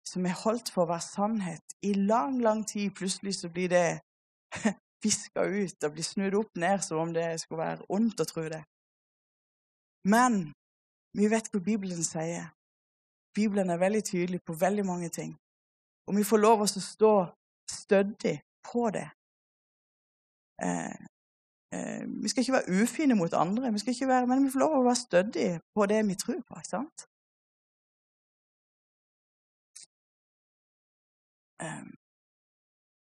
som 0.06 0.24
er 0.26 0.38
holdt 0.42 0.72
for 0.74 0.84
å 0.84 0.90
være 0.90 1.06
sannhet 1.06 1.76
i 1.86 1.92
lang, 1.94 2.40
lang 2.42 2.64
tid, 2.66 2.90
plutselig 2.98 3.36
så 3.38 3.50
blir 3.52 3.70
det 3.70 4.00
viska 5.04 5.44
ut 5.46 5.86
og 5.86 5.94
blir 5.94 6.06
snudd 6.06 6.38
opp 6.40 6.58
ned 6.58 6.82
som 6.82 7.02
om 7.04 7.12
det 7.14 7.28
skulle 7.42 7.62
være 7.62 7.86
ondt 7.94 8.24
å 8.24 8.26
tro 8.26 8.48
det. 8.50 8.62
Men 10.08 10.48
vi 11.14 11.28
vet 11.30 11.50
hva 11.52 11.62
Bibelen 11.62 12.02
sier. 12.06 12.50
Bibelen 13.34 13.70
er 13.70 13.76
veldig 13.76 14.04
tydelig 14.04 14.40
på 14.46 14.52
veldig 14.52 14.86
mange 14.86 15.08
ting. 15.08 15.38
Og 16.06 16.16
vi 16.16 16.24
får 16.24 16.36
lov 16.36 16.66
til 16.66 16.82
å 16.82 16.88
stå 16.94 17.14
stødig 17.70 18.36
på 18.72 18.90
det. 18.96 19.08
Eh, 20.62 20.98
eh, 21.74 22.04
vi 22.22 22.28
skal 22.28 22.42
ikke 22.42 22.58
være 22.58 22.82
ufine 22.82 23.14
mot 23.14 23.32
andre, 23.32 23.72
vi 23.72 23.78
være, 24.06 24.26
men 24.26 24.44
vi 24.44 24.50
får 24.50 24.62
lov 24.64 24.74
til 24.74 24.82
å 24.82 24.88
være 24.90 25.04
stødige 25.06 25.60
på 25.74 25.86
det 25.86 26.00
vi 26.08 26.14
tror 26.14 26.40
på. 26.48 26.54
ikke 26.60 26.74
sant? 26.76 26.98
Eh, 31.62 31.84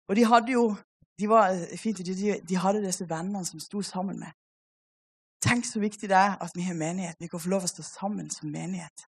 og 0.09 0.15
de 0.15 0.25
hadde 0.25 0.51
jo 0.51 0.75
de, 1.19 1.29
var, 1.29 1.49
eh, 1.49 1.77
fint, 1.77 1.97
de, 1.97 2.41
de, 2.49 2.55
hadde 2.57 2.85
disse 2.85 3.09
vennene 3.09 3.45
som 3.45 3.59
sto 3.59 3.81
sammen 3.81 4.19
med. 4.19 4.31
Tenk 5.41 5.65
så 5.65 5.79
viktig 5.79 6.09
det 6.09 6.17
er 6.17 6.35
at 6.43 6.51
vi 6.55 6.63
har 6.67 6.75
menighet. 6.75 7.19
Vi 7.19 7.27
kan 7.27 7.39
få 7.39 7.49
lov 7.49 7.67
å 7.67 7.71
stå 7.71 7.83
sammen 7.83 8.29
som 8.29 8.51
menighet. 8.51 9.07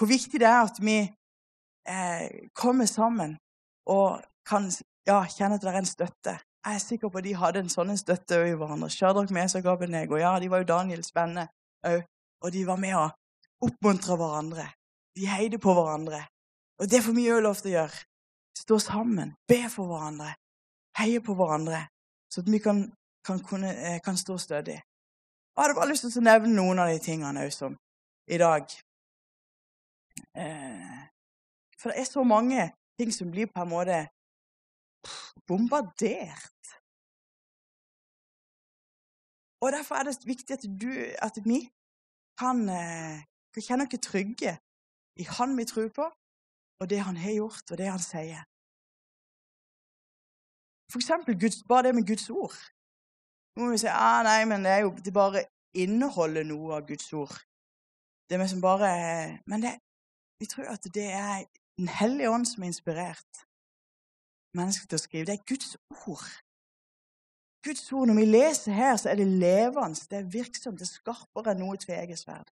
Hvor 0.00 0.08
viktig 0.08 0.40
det 0.40 0.48
er 0.48 0.62
at 0.64 0.78
vi 0.80 0.96
eh, 1.04 2.48
kommer 2.56 2.88
sammen 2.88 3.36
og 3.84 4.22
kan 4.48 4.70
ja, 5.04 5.20
kjenne 5.28 5.58
at 5.58 5.64
det 5.64 5.68
er 5.68 5.78
en 5.82 5.90
støtte. 5.90 6.34
Jeg 6.64 6.74
er 6.74 6.80
sikker 6.80 7.12
på 7.12 7.20
at 7.20 7.26
de 7.28 7.34
hadde 7.36 7.60
en 7.60 7.72
sånn 7.72 7.92
støtte 8.00 8.38
i 8.48 8.56
hverandre. 8.56 8.88
Shadrach, 8.88 9.28
Mesak, 9.32 9.68
Abednego. 9.68 10.16
Ja, 10.16 10.38
de 10.40 10.48
var 10.48 10.64
jo 10.64 10.70
Daniels 10.72 11.12
venner 11.14 11.52
òg. 11.84 12.06
Og 12.40 12.52
de 12.54 12.64
var 12.64 12.80
med 12.80 12.96
å 12.96 13.10
oppmuntre 13.66 14.16
hverandre. 14.16 14.64
De 15.16 15.28
heide 15.28 15.60
på 15.60 15.74
hverandre. 15.76 16.22
Og 16.80 16.88
det 16.88 17.02
får 17.04 17.12
vi 17.12 17.28
òg 17.28 17.44
lov 17.44 17.60
til 17.60 17.74
å 17.74 17.76
gjøre 17.82 18.06
stå 18.60 18.78
sammen, 18.78 19.34
be 19.48 19.68
for 19.68 19.88
hverandre, 19.88 20.34
heie 20.98 21.20
på 21.24 21.34
hverandre, 21.38 21.84
så 22.32 22.42
at 22.42 22.50
vi 22.52 22.58
kan, 22.58 22.84
kan, 23.24 23.40
kunne, 23.44 23.70
eh, 23.72 24.00
kan 24.04 24.16
stå 24.16 24.38
stødig. 24.38 24.78
Jeg 24.80 25.62
hadde 25.62 25.76
bare 25.76 25.88
lyst 25.90 26.06
til 26.06 26.22
å 26.22 26.24
nevne 26.24 26.54
noen 26.54 26.78
av 26.78 26.88
de 26.88 26.98
tingene 27.04 27.44
som 27.52 27.76
i 28.30 28.38
dag 28.38 28.68
For 31.80 31.90
det 31.90 31.98
er 32.00 32.08
så 32.08 32.22
mange 32.24 32.70
ting 32.98 33.12
som 33.14 33.30
blir 33.32 33.48
på 33.54 33.62
en 33.64 33.72
måte 33.72 33.98
bombardert. 35.48 36.60
Og 39.62 39.72
Derfor 39.72 39.94
er 39.94 40.02
det 40.02 40.26
viktig 40.32 40.52
at, 40.58 40.64
du, 40.82 40.92
at 41.26 41.36
vi 41.44 41.58
kan, 42.40 42.56
eh, 42.68 43.18
kan 43.52 43.62
kjenne 43.66 43.86
oss 43.86 44.00
trygge 44.02 44.52
i 45.20 45.24
Han 45.36 45.56
vi 45.58 45.64
tror 45.64 45.88
på, 45.98 46.06
og 46.80 46.90
det 46.90 47.00
Han 47.06 47.16
har 47.16 47.32
gjort, 47.32 47.70
og 47.70 47.78
det 47.78 47.90
Han 47.94 48.04
sier. 48.12 48.42
For 50.90 50.98
eksempel 50.98 51.40
Guds, 51.42 51.58
bare 51.68 51.82
det 51.82 51.94
med 51.94 52.06
Guds 52.10 52.30
ord. 52.30 52.56
Nå 53.56 53.64
må 53.64 53.70
vi 53.70 53.82
si 53.82 53.90
ah, 53.90 54.22
nei, 54.22 54.44
men 54.50 54.64
det, 54.64 54.72
er 54.72 54.80
jo, 54.86 54.90
det 55.04 55.12
bare 55.12 55.44
inneholder 55.74 56.44
noe 56.44 56.78
av 56.78 56.86
Guds 56.88 57.12
ord. 57.12 57.36
Det 58.26 58.34
er 58.34 58.42
liksom 58.42 58.62
bare 58.62 58.90
Men 59.46 59.62
det, 59.62 59.72
vi 60.40 60.46
tror 60.46 60.68
at 60.74 60.84
det 60.94 61.08
er 61.12 61.44
Den 61.80 61.88
hellige 61.88 62.30
ånd 62.30 62.46
som 62.46 62.62
er 62.62 62.66
inspirert 62.66 63.32
mennesker 64.58 64.86
til 64.86 64.98
å 64.98 65.00
skrive. 65.00 65.26
Det 65.28 65.36
er 65.38 65.48
Guds 65.48 65.76
ord. 66.12 66.30
Guds 67.64 67.92
ord, 67.92 68.06
Når 68.06 68.14
vi 68.14 68.24
leser 68.24 68.72
her, 68.72 68.96
så 68.96 69.10
er 69.10 69.16
det 69.20 69.26
levende, 69.26 70.06
det 70.10 70.18
er 70.18 70.32
virksomt, 70.32 70.78
det 70.80 70.88
er 70.88 70.98
skarpere 70.98 71.52
enn 71.52 71.62
noe 71.64 71.76
tvegesverd. 71.80 72.48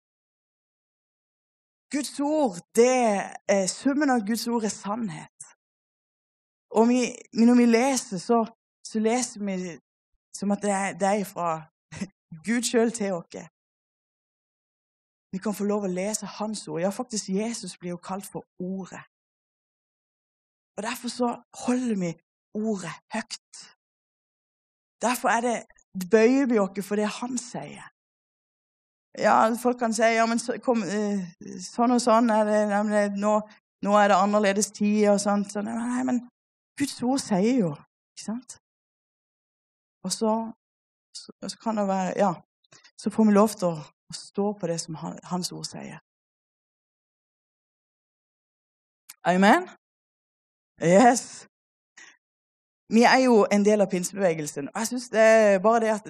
Guds 1.91 2.19
ord, 2.19 2.59
det 2.75 2.91
er, 3.55 3.67
Summen 3.71 4.11
av 4.11 4.25
Guds 4.27 4.47
ord 4.47 4.63
er 4.67 4.73
sannhet. 4.73 5.51
Og 6.77 6.87
vi, 6.91 7.01
når 7.47 7.55
vi 7.61 7.65
leser, 7.65 8.19
så, 8.19 8.39
så 8.87 8.99
leser 8.99 9.43
vi 9.47 9.77
som 10.35 10.51
at 10.51 10.61
det 10.61 10.71
er, 10.71 10.97
det 10.99 11.07
er 11.07 11.23
fra 11.27 11.51
Gud 12.47 12.67
sjøl 12.67 12.91
til 12.91 13.15
oss. 13.15 13.47
Vi 15.31 15.41
kan 15.43 15.53
få 15.53 15.67
lov 15.67 15.85
å 15.85 15.91
lese 15.91 16.29
Hans 16.37 16.67
ord. 16.67 16.81
Ja, 16.81 16.89
faktisk 16.89 17.29
Jesus 17.29 17.77
blir 17.77 17.95
jo 17.95 17.99
kalt 18.09 18.25
for 18.25 18.45
Ordet. 18.59 19.03
Og 20.77 20.83
Derfor 20.83 21.09
så 21.09 21.27
holder 21.65 21.95
vi 22.03 22.11
ordet 22.53 22.93
høyt. 23.13 23.55
Derfor 25.01 25.29
er 25.29 25.41
det, 25.41 25.57
bøyer 26.11 26.45
vi 26.45 26.59
oss 26.59 26.85
for 26.85 26.95
det 26.95 27.09
han 27.19 27.37
sier. 27.37 27.85
Ja, 29.17 29.49
Folk 29.61 29.79
kan 29.79 29.93
si 29.93 30.03
ja, 30.03 30.25
men 30.29 30.39
så, 30.39 30.59
kom, 30.61 30.83
eh, 30.83 31.23
sånn 31.65 31.95
og 31.95 32.01
sånn 32.01 32.29
er 32.29 32.45
det, 32.45 33.03
nå, 33.17 33.39
nå, 33.81 33.95
er 33.97 34.11
det 34.11 34.19
annerledes 34.21 34.69
tid 34.71 35.07
og 35.09 35.21
sånt. 35.21 35.51
Så, 35.53 35.63
nei, 35.65 36.03
men 36.05 36.21
Guds 36.77 37.01
ord 37.01 37.21
sier 37.23 37.63
jo, 37.63 37.71
ikke 38.13 38.25
sant? 38.27 38.59
Og 40.05 40.13
så, 40.13 40.33
så, 41.17 41.33
så 41.41 41.57
kan 41.63 41.81
det 41.81 41.87
være 41.89 42.13
Ja, 42.21 42.31
så 42.97 43.09
får 43.09 43.25
vi 43.25 43.33
lov 43.33 43.57
til 43.57 43.71
å, 43.73 43.81
å 44.11 44.13
stå 44.15 44.53
på 44.59 44.67
det 44.67 44.79
som 44.81 44.95
han, 45.01 45.19
Hans 45.31 45.51
ord 45.51 45.67
sier. 45.67 45.99
Amen? 49.27 49.67
Yes. 50.81 51.47
Vi 52.93 53.03
er 53.03 53.19
jo 53.25 53.45
en 53.51 53.65
del 53.65 53.81
av 53.83 53.89
pinsebevegelsen. 53.91 54.69
og 54.75 54.81
jeg 55.11 55.53
er 55.53 55.59
bare 55.59 55.79
det 55.79 55.89
at 55.91 56.05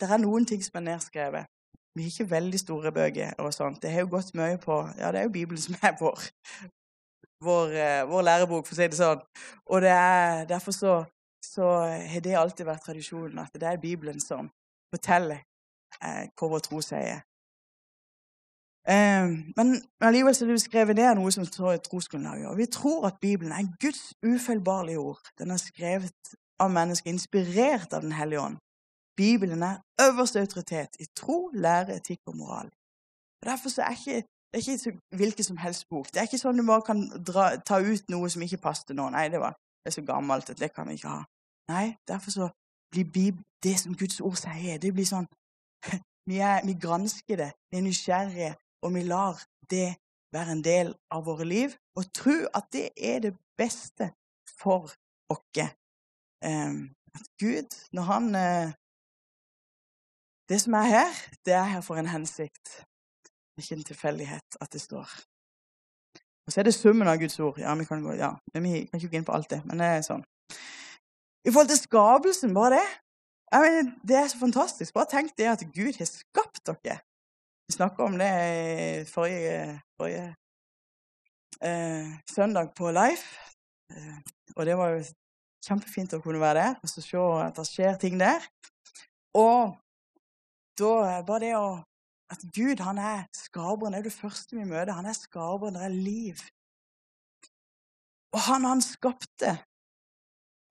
det 0.00 0.10
er 0.10 0.18
noen 0.18 0.46
ting 0.46 0.64
som 0.64 0.80
er 0.80 0.86
nedskrevet. 0.90 1.46
Vi 1.94 2.02
har 2.02 2.10
ikke 2.10 2.30
veldig 2.30 2.58
store 2.58 2.92
bøker. 2.92 3.34
og 3.38 3.54
sånt. 3.54 3.82
Det 3.82 3.90
har 3.90 4.00
jo 4.00 4.08
gått 4.16 4.34
mye 4.34 4.58
på 4.58 4.88
Ja, 4.98 5.12
det 5.12 5.20
er 5.20 5.22
jo 5.22 5.36
Bibelen 5.38 5.62
som 5.62 5.74
er 5.82 5.94
vår, 6.00 6.18
vår, 7.40 7.66
eh, 7.68 8.02
vår 8.10 8.22
lærebok, 8.22 8.66
for 8.66 8.74
å 8.74 8.76
si 8.76 8.88
det 8.88 8.98
sånn. 8.98 9.22
Og 9.66 9.80
det 9.80 9.90
er, 9.90 10.44
derfor 10.44 10.72
så, 10.72 11.04
så 11.44 11.70
har 12.10 12.20
det 12.20 12.34
alltid 12.34 12.66
vært 12.66 12.82
tradisjonen 12.82 13.38
at 13.38 13.54
det 13.54 13.68
er 13.68 13.76
Bibelen 13.76 14.20
som 14.20 14.50
forteller 14.94 15.44
hva 16.00 16.50
vår 16.50 16.64
tro 16.64 16.80
sier. 16.84 17.22
Eh, 18.88 19.28
men 19.56 19.68
allikevel 20.04 20.36
er 20.36 20.50
det 20.52 20.60
skrevet 20.60 20.98
ned 20.98 21.14
noe 21.16 21.32
som 21.32 21.46
står 21.48 21.78
i 21.78 21.82
trosgrunnlaget. 21.84 22.50
Og 22.50 22.58
vi 22.58 22.66
tror 22.66 23.06
at 23.08 23.20
Bibelen 23.20 23.52
er 23.52 23.70
Guds 23.80 24.12
ufeilbarlige 24.22 24.98
ord. 24.98 25.22
Den 25.38 25.50
er 25.50 25.60
skrevet 25.62 26.36
av 26.60 26.70
mennesker 26.70 27.10
inspirert 27.10 27.92
av 27.92 28.02
Den 28.02 28.12
hellige 28.12 28.40
ånd. 28.40 28.56
Bibelen 29.16 29.62
er 29.62 29.80
øverste 30.02 30.40
autoritet 30.40 30.96
i 31.00 31.06
tro, 31.16 31.50
lære, 31.54 31.96
etikk 31.96 32.20
og 32.26 32.36
moral. 32.36 32.70
Og 33.42 33.46
Derfor 33.50 33.68
så 33.68 33.82
er 33.82 33.90
ikke 33.90 34.22
det 34.54 34.68
er 34.68 34.72
ikke 34.72 34.98
hvilken 35.16 35.44
som 35.44 35.56
helst 35.56 35.88
bok. 35.88 36.06
Det 36.06 36.16
er 36.16 36.28
ikke 36.28 36.38
sånn 36.38 36.58
du 36.58 36.62
bare 36.66 36.84
kan 36.86 37.00
dra, 37.26 37.56
ta 37.58 37.80
ut 37.82 38.10
noe 38.12 38.28
som 38.30 38.42
ikke 38.42 38.60
passer 38.62 38.94
nå. 38.94 39.08
Nei, 39.10 39.24
det, 39.28 39.40
var, 39.42 39.56
det 39.82 39.90
er 39.90 39.96
så 39.96 40.04
gammelt 40.06 40.50
at 40.50 40.60
det 40.60 40.68
kan 40.70 40.86
vi 40.86 40.94
ikke 40.94 41.10
ha. 41.10 41.24
Nei, 41.72 41.96
derfor 42.06 42.30
så 42.30 42.46
blir 42.94 43.32
det 43.64 43.74
som 43.80 43.96
Guds 43.98 44.20
ord 44.20 44.36
sier. 44.38 44.78
Det 44.78 44.92
blir 44.94 45.08
sånn 45.08 45.26
vi, 46.30 46.38
er, 46.38 46.64
vi 46.66 46.74
gransker 46.80 47.36
det, 47.40 47.50
vi 47.70 47.78
er 47.78 47.86
nysgjerrige, 47.86 48.54
og 48.82 48.94
vi 48.94 49.02
lar 49.08 49.40
det 49.70 49.94
være 50.34 50.52
en 50.52 50.64
del 50.64 50.92
av 51.14 51.24
våre 51.28 51.46
liv. 51.46 51.74
Og 51.98 52.10
tro 52.16 52.36
at 52.54 52.68
det 52.74 52.88
er 52.96 53.22
det 53.28 53.34
beste 53.58 54.10
for 54.58 54.88
oss. 54.88 54.98
Um, 56.44 56.92
at 57.14 57.26
Gud, 57.40 57.70
når 57.92 58.02
han 58.02 58.24
uh, 58.34 58.72
Det 60.48 60.60
som 60.60 60.72
er 60.72 60.82
her, 60.82 61.10
det 61.44 61.52
er 61.52 61.64
her 61.64 61.80
for 61.80 61.96
en 61.96 62.06
hensikt. 62.06 62.84
Det 63.24 63.56
er 63.56 63.62
ikke 63.62 63.74
en 63.74 63.84
tilfeldighet 63.84 64.56
at 64.60 64.72
det 64.72 64.80
står. 64.80 65.08
Og 66.46 66.52
så 66.52 66.60
er 66.60 66.64
det 66.64 66.74
summen 66.74 67.08
av 67.08 67.16
Guds 67.18 67.40
ord. 67.40 67.58
Ja, 67.58 67.74
vi 67.74 67.84
kan, 67.84 68.02
gå, 68.02 68.12
ja, 68.12 68.34
vi 68.52 68.60
kan 68.60 69.00
ikke 69.00 69.08
gå 69.08 69.16
inn 69.16 69.24
på 69.24 69.32
alt 69.32 69.50
det, 69.50 69.62
men 69.64 69.80
det 69.80 69.86
er 69.86 70.04
sånn. 70.04 70.24
I 71.44 71.52
forhold 71.52 71.72
til 71.72 71.80
skapelsen, 71.80 72.54
bare 72.54 72.76
det. 72.76 72.84
Mener, 73.52 73.92
det 74.08 74.16
er 74.16 74.28
så 74.28 74.38
fantastisk. 74.38 74.94
Bare 74.94 75.10
tenk 75.10 75.34
det 75.38 75.50
at 75.50 75.62
Gud 75.74 75.98
har 75.98 76.08
skapt 76.08 76.64
dere. 76.66 76.98
Vi 77.66 77.76
snakka 77.76 78.08
om 78.08 78.18
det 78.18 79.08
forrige, 79.08 79.80
forrige 79.96 80.34
eh, 81.62 82.08
søndag 82.30 82.74
på 82.76 82.90
Life. 82.90 83.40
Eh, 83.90 84.18
og 84.56 84.66
det 84.66 84.76
var 84.76 84.94
jo 84.94 85.04
kjempefint 85.64 86.16
å 86.16 86.20
kunne 86.24 86.42
være 86.42 86.60
der 86.60 86.74
og 86.82 86.90
så 86.90 87.04
se 87.04 87.24
at 87.40 87.56
det 87.56 87.66
skjer 87.68 87.96
ting 88.00 88.18
der. 88.20 88.44
Og 89.34 89.74
da 90.78 91.22
bare 91.26 91.44
det 91.46 91.56
å 91.58 91.66
At 92.32 92.40
Gud, 92.56 92.80
han 92.80 92.98
er 92.98 93.26
skaperen. 93.36 93.92
Det 93.92 93.98
er 93.98 94.06
det 94.08 94.12
første 94.16 94.56
vi 94.56 94.64
møter. 94.64 94.94
Han 94.96 95.06
er 95.06 95.14
skaperen. 95.14 95.76
Det 95.76 95.82
er 95.84 95.92
liv. 95.92 96.40
Og 98.32 98.40
han 98.48 98.64
han 98.64 98.80
skapte. 98.82 99.52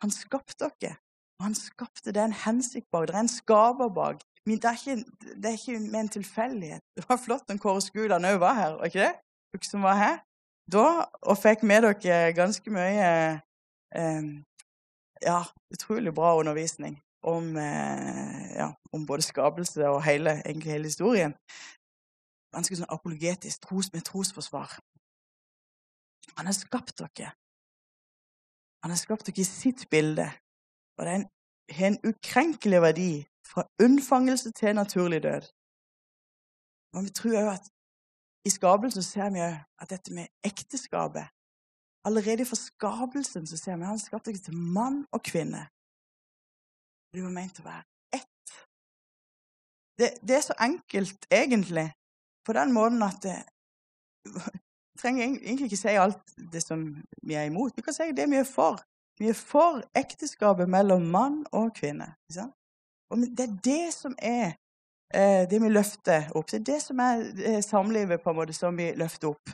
Han 0.02 0.12
skapte 0.12 0.72
dere. 0.82 0.98
Han 1.42 1.56
skapte 1.56 2.12
det 2.14 2.22
en 2.24 2.36
hensikt 2.46 2.88
bak. 2.92 3.08
Det 3.08 3.16
er 3.16 3.26
en 3.26 3.32
skaper 3.32 3.90
bak. 3.90 4.22
Det 4.46 4.66
er 4.66 4.78
ikke, 4.78 4.96
det 5.42 5.46
er 5.46 5.58
ikke 5.58 5.80
med 5.80 6.00
en 6.00 6.10
tilfeldighet. 6.10 6.82
Det 6.96 7.06
var 7.10 7.18
flott 7.18 7.50
når 7.50 7.58
Kåre 7.64 7.82
Skudan 7.82 8.28
òg 8.28 8.40
var 8.44 8.54
her, 8.54 8.78
var 8.80 8.92
ikke 8.92 9.06
det? 9.08 9.14
Dere 9.54 9.70
som 9.70 9.86
var 9.86 9.98
her 10.00 10.18
da, 10.72 11.06
og 11.28 11.38
fikk 11.38 11.64
med 11.68 11.84
dere 11.84 12.34
ganske 12.36 12.72
mye 12.72 13.08
eh, 13.96 14.28
ja, 15.24 15.40
utrolig 15.74 16.14
bra 16.16 16.38
undervisning 16.40 16.98
om, 17.24 17.56
eh, 17.58 18.56
ja, 18.56 18.74
om 18.92 19.06
både 19.06 19.22
skapelse 19.22 19.88
og 19.90 20.04
hele, 20.04 20.42
egentlig 20.46 20.72
hele 20.72 20.92
historien. 20.92 21.36
Ganske 22.54 22.78
sånn 22.78 22.92
apologetisk, 22.92 23.64
tros, 23.66 23.92
med 23.94 24.06
trosforsvar. 24.08 24.78
Han 26.38 26.50
har 26.50 26.56
skapt 26.58 26.98
dere. 27.00 27.34
Han 28.84 28.92
har 28.92 29.00
skapt 29.00 29.28
dere 29.28 29.42
i 29.42 29.48
sitt 29.48 29.88
bilde. 29.90 30.28
Og 30.98 31.06
det 31.06 31.14
har 31.78 31.88
en 31.88 32.02
ukrenkelig 32.10 32.82
verdi 32.82 33.12
fra 33.52 33.64
unnfangelse 33.84 34.52
til 34.52 34.76
naturlig 34.76 35.24
død. 35.24 35.46
Men 36.94 37.06
vi 37.06 37.12
tror 37.18 37.40
òg 37.42 37.54
at 37.58 37.66
i 38.48 38.50
skapelsen 38.50 39.04
ser 39.04 39.30
vi 39.36 39.40
at 39.42 39.90
dette 39.90 40.14
med 40.14 40.28
ekteskapet 40.44 41.26
Allerede 42.06 42.46
fra 42.46 42.56
skapelsen 42.56 43.48
ser 43.48 43.78
vi 43.78 43.84
at 43.84 43.88
han 43.88 44.00
skapte 44.00 44.34
seg 44.34 44.44
til 44.44 44.58
mann 44.58 45.06
og 45.16 45.22
kvinne. 45.24 45.62
Du 47.16 47.22
var 47.24 47.32
ment 47.32 47.62
å 47.62 47.64
være 47.64 47.84
ett. 48.18 48.56
Det, 50.00 50.10
det, 50.28 50.36
er 50.36 50.44
så 50.44 50.56
enkelt, 50.60 51.28
egentlig, 51.32 51.86
på 52.46 52.56
den 52.58 52.74
måten 52.76 53.04
at 53.08 53.22
det, 53.24 53.38
Vi 54.94 55.00
trenger 55.00 55.24
egentlig 55.24 55.66
ikke 55.66 55.78
si 55.80 55.96
alt 55.98 56.36
det 56.54 56.62
som 56.64 56.84
vi 57.24 57.34
er 57.34 57.48
imot. 57.50 57.74
Vi 57.76 57.82
kan 57.82 57.96
si 57.96 58.12
det 58.12 58.28
vi 58.30 58.42
er 58.42 58.48
for. 58.48 58.84
Vi 59.20 59.30
er 59.30 59.38
for 59.38 59.84
ekteskapet 59.96 60.70
mellom 60.70 61.06
mann 61.14 61.44
og 61.52 61.74
kvinne. 61.78 62.14
Og 63.10 63.18
det 63.38 63.46
er 63.46 63.58
det 63.64 63.94
som 63.94 64.16
er 64.18 64.56
eh, 65.14 65.44
det 65.50 65.60
vi 65.62 65.70
løfter 65.70 66.32
opp. 66.34 66.50
Det 66.50 66.62
er 66.62 66.66
det 66.72 66.80
som 66.82 67.00
er 67.04 67.22
eh, 67.46 67.62
samlivet 67.64 68.24
på 68.24 68.34
en 68.34 68.40
måte 68.40 68.56
som 68.58 68.78
vi 68.78 68.90
løfter 68.98 69.30
opp. 69.30 69.54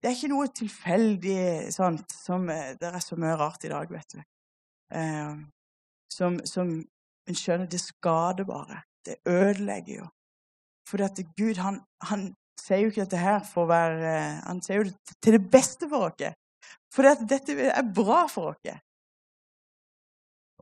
Det 0.00 0.10
er 0.10 0.16
ikke 0.18 0.32
noe 0.34 0.50
tilfeldig 0.52 1.72
sånt 1.72 2.12
som 2.12 2.48
eh, 2.52 2.74
Det 2.80 2.90
er 2.92 3.00
så 3.00 3.16
mye 3.16 3.38
rart 3.40 3.64
i 3.64 3.72
dag, 3.72 3.90
vet 3.90 4.16
du. 4.18 4.22
Som, 6.12 6.36
som 6.46 6.68
en 7.26 7.38
skjønner 7.38 7.66
Det 7.66 7.80
skader 7.80 8.44
bare. 8.44 8.82
Det 9.04 9.16
ødelegger 9.26 10.04
jo. 10.04 10.08
For 10.88 11.02
at 11.02 11.18
Gud, 11.36 11.56
han, 11.56 11.80
han 12.04 12.28
sier 12.60 12.84
jo 12.84 12.92
ikke 12.92 13.06
dette 13.06 13.20
her 13.20 13.40
for 13.48 13.64
å 13.64 13.72
være 13.72 14.12
Han 14.44 14.60
sier 14.62 14.82
jo 14.82 14.90
det 14.90 15.16
til 15.24 15.38
det 15.38 15.44
beste 15.50 15.88
for 15.88 16.10
oss. 16.10 16.36
For 16.94 17.02
dette 17.02 17.52
er 17.80 17.86
bra 17.94 18.20
for 18.30 18.52
oss. 18.52 18.78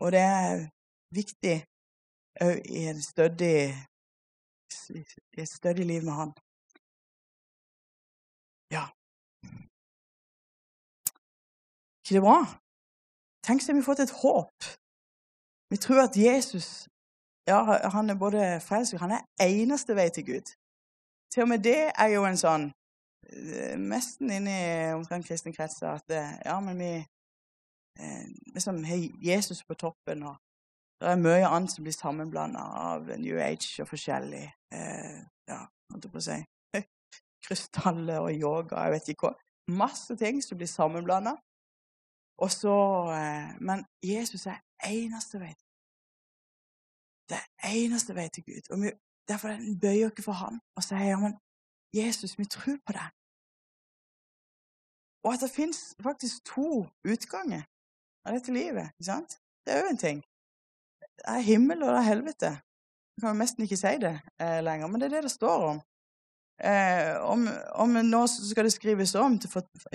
Og 0.02 0.12
det 0.14 0.22
er 0.24 0.68
viktig 1.14 1.56
òg 2.40 2.56
i 2.72 2.86
et 2.88 3.02
stødig 5.48 5.86
liv 5.86 6.02
med 6.08 6.14
Han. 6.20 6.32
Ja. 8.76 8.84
ikke 12.00 12.14
det 12.16 12.24
bra? 12.28 12.38
Tenk 13.46 13.62
så 13.62 13.72
vi 13.72 13.78
har 13.78 13.90
fått 13.90 14.04
et 14.06 14.16
håp. 14.22 14.58
Vi 15.70 15.76
tror 15.84 16.00
at 16.08 16.16
Jesus 16.16 16.68
ja, 17.46 17.88
han 17.96 18.10
er 18.10 18.14
både 18.14 18.60
frelser, 18.60 18.98
Han 18.98 19.10
er 19.10 19.22
eneste 19.40 19.96
vei 19.96 20.08
til 20.10 20.24
Gud. 20.26 20.46
Til 21.32 21.42
og 21.42 21.48
med 21.48 21.58
det 21.58 21.92
er 22.02 22.08
jo 22.14 22.24
en 22.24 22.38
sånn 22.38 22.64
Eh, 23.32 23.74
inne 24.20 24.54
i 24.54 24.92
omtrent 24.92 25.26
kristne 25.26 25.52
kretser 25.54 25.88
at 25.88 26.10
eh, 26.12 26.32
ja, 26.44 26.58
men 26.60 26.78
vi 26.78 26.92
eh, 27.98 28.24
liksom 28.54 28.82
har 28.84 29.04
Jesus 29.24 29.64
på 29.64 29.74
toppen, 29.74 30.22
og 30.22 30.36
det 31.00 31.10
er 31.10 31.20
mye 31.20 31.48
annet 31.48 31.72
som 31.72 31.84
blir 31.84 31.96
sammenblanda 31.96 32.62
av 32.62 33.08
New 33.18 33.38
Age 33.40 33.82
og 33.82 33.88
forskjellig. 33.90 34.44
Eh, 34.74 35.22
ja, 35.48 35.62
holdt 35.92 36.06
jeg 36.06 36.12
på 36.12 36.20
å 36.20 36.26
si 36.26 36.38
Krystaller 37.46 38.20
og 38.22 38.36
yoga, 38.36 38.84
jeg 38.84 38.96
vet 38.96 39.08
ikke 39.14 39.30
hva. 39.30 39.34
Masse 39.72 40.16
ting 40.18 40.42
som 40.44 40.58
blir 40.58 40.70
sammenblanda. 40.70 41.36
Men 43.62 43.84
Jesus 44.02 44.48
er 44.50 44.58
eneste 44.88 45.38
vei. 45.38 45.52
Det 47.30 47.38
er 47.38 47.76
eneste 47.76 48.16
vei 48.16 48.26
til 48.34 48.42
Gud. 48.48 48.70
Og 48.74 48.82
vi, 48.82 48.90
Derfor 49.28 49.48
bøyer 49.80 50.10
vi 50.16 50.22
for 50.22 50.32
ham 50.32 50.58
og 50.76 50.82
sier 50.82 51.12
ja, 51.12 51.18
men 51.22 51.36
Jesus, 51.94 52.38
vi 52.38 52.44
tror 52.44 52.78
på 52.86 52.92
deg. 52.96 53.10
Og 55.22 55.34
at 55.34 55.44
det 55.44 55.50
fins 55.50 55.94
faktisk 56.02 56.44
to 56.54 56.84
utganger 57.06 57.62
av 58.26 58.34
dette 58.34 58.54
livet. 58.54 58.90
ikke 58.98 59.10
sant? 59.10 59.38
Det 59.62 59.74
er 59.74 59.84
jo 59.84 59.92
en 59.92 60.02
ting. 60.02 60.20
Det 61.18 61.24
er 61.30 61.46
himmel 61.46 61.82
og 61.82 61.92
det 61.92 62.00
er 62.00 62.10
helvete. 62.10 62.50
Jeg 63.12 63.22
kan 63.22 63.34
jo 63.34 63.38
nesten 63.42 63.66
ikke 63.66 63.78
si 63.78 63.94
det 64.02 64.12
eh, 64.40 64.60
lenger, 64.64 64.90
men 64.90 65.00
det 65.00 65.08
er 65.08 65.16
det 65.16 65.26
det 65.28 65.34
står 65.34 65.66
om. 65.68 65.80
Eh, 66.62 67.14
om, 67.26 67.46
om, 67.82 67.96
nå 68.06 68.26
skal 68.30 68.66
det 68.66 68.74
skrives 68.74 69.14
om 69.18 69.38
til, 69.38 69.50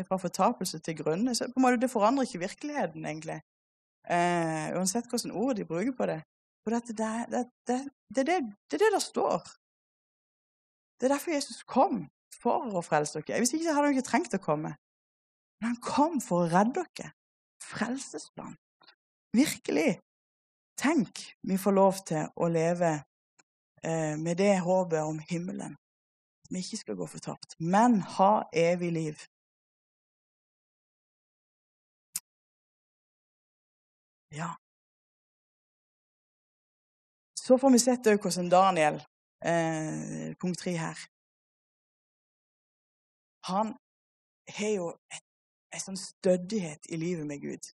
fra 0.07 0.17
fortapelse 0.21 0.79
til 0.79 0.97
grunne, 0.99 1.35
så 1.35 1.47
på 1.47 1.59
en 1.59 1.65
måte 1.65 1.81
det 1.81 1.91
forandrer 1.91 2.27
ikke 2.27 2.43
virkeligheten, 2.45 3.05
egentlig. 3.05 3.39
Eh, 4.07 4.67
uansett 4.77 5.07
hvilke 5.11 5.33
ord 5.33 5.55
de 5.55 5.67
bruker 5.67 5.95
på 5.95 6.09
det. 6.11 6.21
For 6.63 6.75
det, 6.75 6.97
det, 6.97 7.11
det, 7.31 7.45
det, 7.67 8.25
det, 8.27 8.27
er 8.75 8.83
det 8.83 8.93
det 8.95 9.01
står. 9.03 9.43
Det 10.99 11.07
er 11.07 11.13
derfor 11.15 11.31
Jesus 11.31 11.63
kom, 11.63 12.05
for 12.41 12.67
å 12.75 12.83
frelse 12.85 13.21
dere. 13.21 13.39
Hvis 13.41 13.53
ikke 13.55 13.71
hadde 13.73 13.87
han 13.89 13.95
ikke 13.95 14.09
trengt 14.09 14.35
å 14.35 14.43
komme. 14.43 14.75
Men 15.59 15.73
han 15.73 15.81
kom 15.81 16.19
for 16.21 16.45
å 16.45 16.51
redde 16.51 16.83
dere. 16.97 17.13
Frelsesplan. 17.63 18.55
Virkelig. 19.35 19.97
Tenk 20.77 21.23
vi 21.41 21.57
får 21.57 21.73
lov 21.73 22.03
til 22.05 22.27
å 22.37 22.47
leve 22.53 22.91
eh, 23.83 24.13
med 24.17 24.37
det 24.37 24.59
håpet 24.61 25.01
om 25.01 25.17
himmelen 25.29 25.73
At 25.73 26.51
vi 26.53 26.61
ikke 26.61 26.77
skal 26.83 26.99
gå 26.99 27.07
fortapt, 27.09 27.55
men 27.59 27.97
ha 28.17 28.45
evig 28.53 28.91
liv. 28.93 29.23
Ja. 34.29 34.53
Så 37.39 37.57
får 37.57 37.73
vi 37.73 37.79
sett 37.79 38.07
òg 38.11 38.21
hvordan 38.21 38.49
Daniel, 38.51 39.01
eh, 39.41 40.35
punkt 40.39 40.59
tre 40.59 40.73
her 40.77 40.97
Han 43.49 43.75
har 44.57 44.73
jo 44.75 44.87
en 45.73 45.83
sånn 45.83 45.99
stødighet 45.99 46.89
i 46.89 46.99
livet 46.99 47.27
med 47.27 47.41
Gud. 47.43 47.69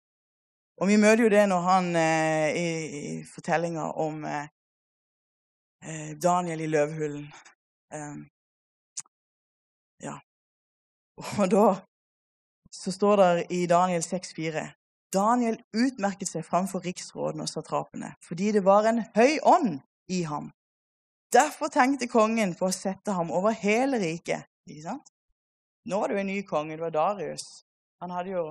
Og 0.81 0.89
vi 0.89 0.99
møter 1.01 1.27
jo 1.27 1.31
det 1.33 1.45
når 1.51 1.65
han 1.67 1.89
eh, 1.99 2.57
i, 2.57 2.69
i 2.99 3.15
fortellinga 3.29 3.91
om 4.03 4.25
eh, 4.25 4.47
eh, 5.85 6.13
Daniel 6.17 6.65
i 6.65 6.71
løvhullen 6.73 7.27
eh, 7.93 8.15
ja. 10.03 10.17
Og 11.39 11.51
da 11.53 11.67
så 12.73 12.93
står 12.95 13.21
det 13.21 13.47
i 13.55 13.67
Daniel 13.71 14.03
6,4 14.03 14.65
Daniel 15.13 15.59
utmerket 15.77 16.31
seg 16.31 16.47
framfor 16.47 16.83
riksrådene 16.87 17.45
og 17.45 17.53
satrapene 17.53 18.15
fordi 18.25 18.55
det 18.57 18.65
var 18.65 18.89
en 18.89 19.05
høy 19.15 19.39
ånd 19.45 19.83
i 20.11 20.23
ham. 20.27 20.51
Derfor 21.33 21.71
tenkte 21.73 22.09
kongen 22.11 22.57
på 22.57 22.69
å 22.69 22.75
sette 22.75 23.15
ham 23.17 23.31
over 23.33 23.55
hele 23.57 24.01
riket. 24.03 24.49
Ikke 24.69 24.83
sant? 24.85 25.13
Nå 25.89 26.01
var 26.01 26.11
det 26.11 26.19
jo 26.19 26.23
en 26.23 26.31
ny 26.33 26.41
konge. 26.47 26.77
Det 26.77 26.85
var 26.85 26.95
Darius. 26.95 27.47
Han 28.03 28.11
hadde 28.11 28.31
jo, 28.31 28.45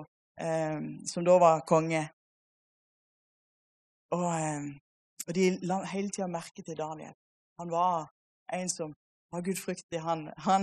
eh, 0.45 0.79
Som 1.11 1.25
da 1.25 1.35
var 1.39 1.65
konge. 1.67 2.03
Og 4.15 4.29
eh, 4.43 4.63
Og 5.27 5.35
de 5.35 5.43
la 5.69 5.83
hele 5.85 6.09
tida 6.09 6.27
merke 6.27 6.61
til 6.61 6.77
Daniel. 6.77 7.13
Han 7.59 7.69
var 7.71 8.09
en 8.53 8.69
som 8.69 8.93
var 9.31 9.41
gudfryktig. 9.41 9.99
Han, 10.01 10.33
han, 10.37 10.61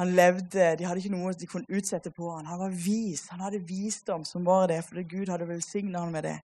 han, 0.00 0.08
levde 0.20 0.76
De 0.78 0.84
hadde 0.84 1.00
ikke 1.00 1.16
noe 1.16 1.32
de 1.32 1.46
kunne 1.46 1.70
utsette 1.76 2.10
på 2.12 2.30
han. 2.34 2.46
Han 2.46 2.60
var 2.60 2.76
vis. 2.88 3.28
Han 3.32 3.40
hadde 3.40 3.64
visdom 3.68 4.24
som 4.24 4.44
var 4.46 4.66
det, 4.66 4.84
fordi 4.84 5.02
Gud 5.14 5.32
hadde 5.32 5.48
velsigna 5.48 6.04
han 6.04 6.12
med 6.12 6.22
det. 6.28 6.38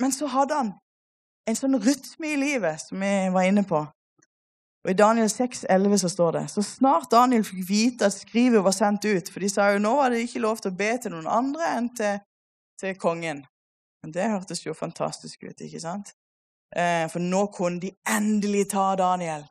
Men 0.00 0.12
så 0.12 0.26
hadde 0.26 0.54
han 0.60 0.72
en 1.48 1.58
sånn 1.58 1.80
rytme 1.86 2.34
i 2.34 2.38
livet, 2.38 2.84
som 2.84 3.00
vi 3.02 3.12
var 3.34 3.48
inne 3.48 3.64
på. 3.66 3.80
Og 4.82 4.90
I 4.90 4.98
Daniel 4.98 5.30
6, 5.30 5.64
11 5.70 5.98
så 5.98 6.08
står 6.08 6.32
det 6.32 6.42
så 6.50 6.62
snart 6.66 7.10
Daniel 7.10 7.44
fikk 7.46 7.62
vite 7.68 8.08
at 8.08 8.16
skrivet 8.16 8.64
var 8.64 8.74
sendt 8.74 9.04
ut 9.06 9.28
For 9.30 9.44
de 9.44 9.50
sa 9.52 9.68
jo 9.70 9.82
nå 9.82 9.94
var 10.00 10.10
det 10.10 10.24
ikke 10.24 10.42
lov 10.42 10.58
til 10.58 10.72
å 10.72 10.78
be 10.80 10.90
til 10.98 11.14
noen 11.14 11.28
andre 11.30 11.68
enn 11.76 11.88
til, 11.94 12.18
til 12.82 12.98
kongen. 12.98 13.44
Men 14.02 14.14
det 14.14 14.30
hørtes 14.32 14.64
jo 14.66 14.74
fantastisk 14.74 15.44
ut, 15.46 15.60
ikke 15.62 15.80
sant? 15.80 16.10
Eh, 16.74 17.06
for 17.12 17.22
nå 17.22 17.46
kunne 17.54 17.78
de 17.84 17.92
endelig 18.10 18.66
ta 18.74 18.92
Daniel. 18.98 19.44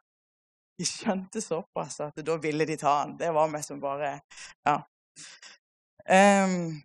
De 0.80 0.88
skjønte 0.88 1.42
såpass 1.44 2.00
at 2.04 2.20
da 2.26 2.36
ville 2.42 2.66
de 2.68 2.76
ta 2.82 2.98
han. 3.04 3.16
Det 3.20 3.32
var 3.32 3.52
meg 3.52 3.64
som 3.64 3.80
bare 3.80 4.18
Ja. 4.66 4.82
Um, 6.12 6.82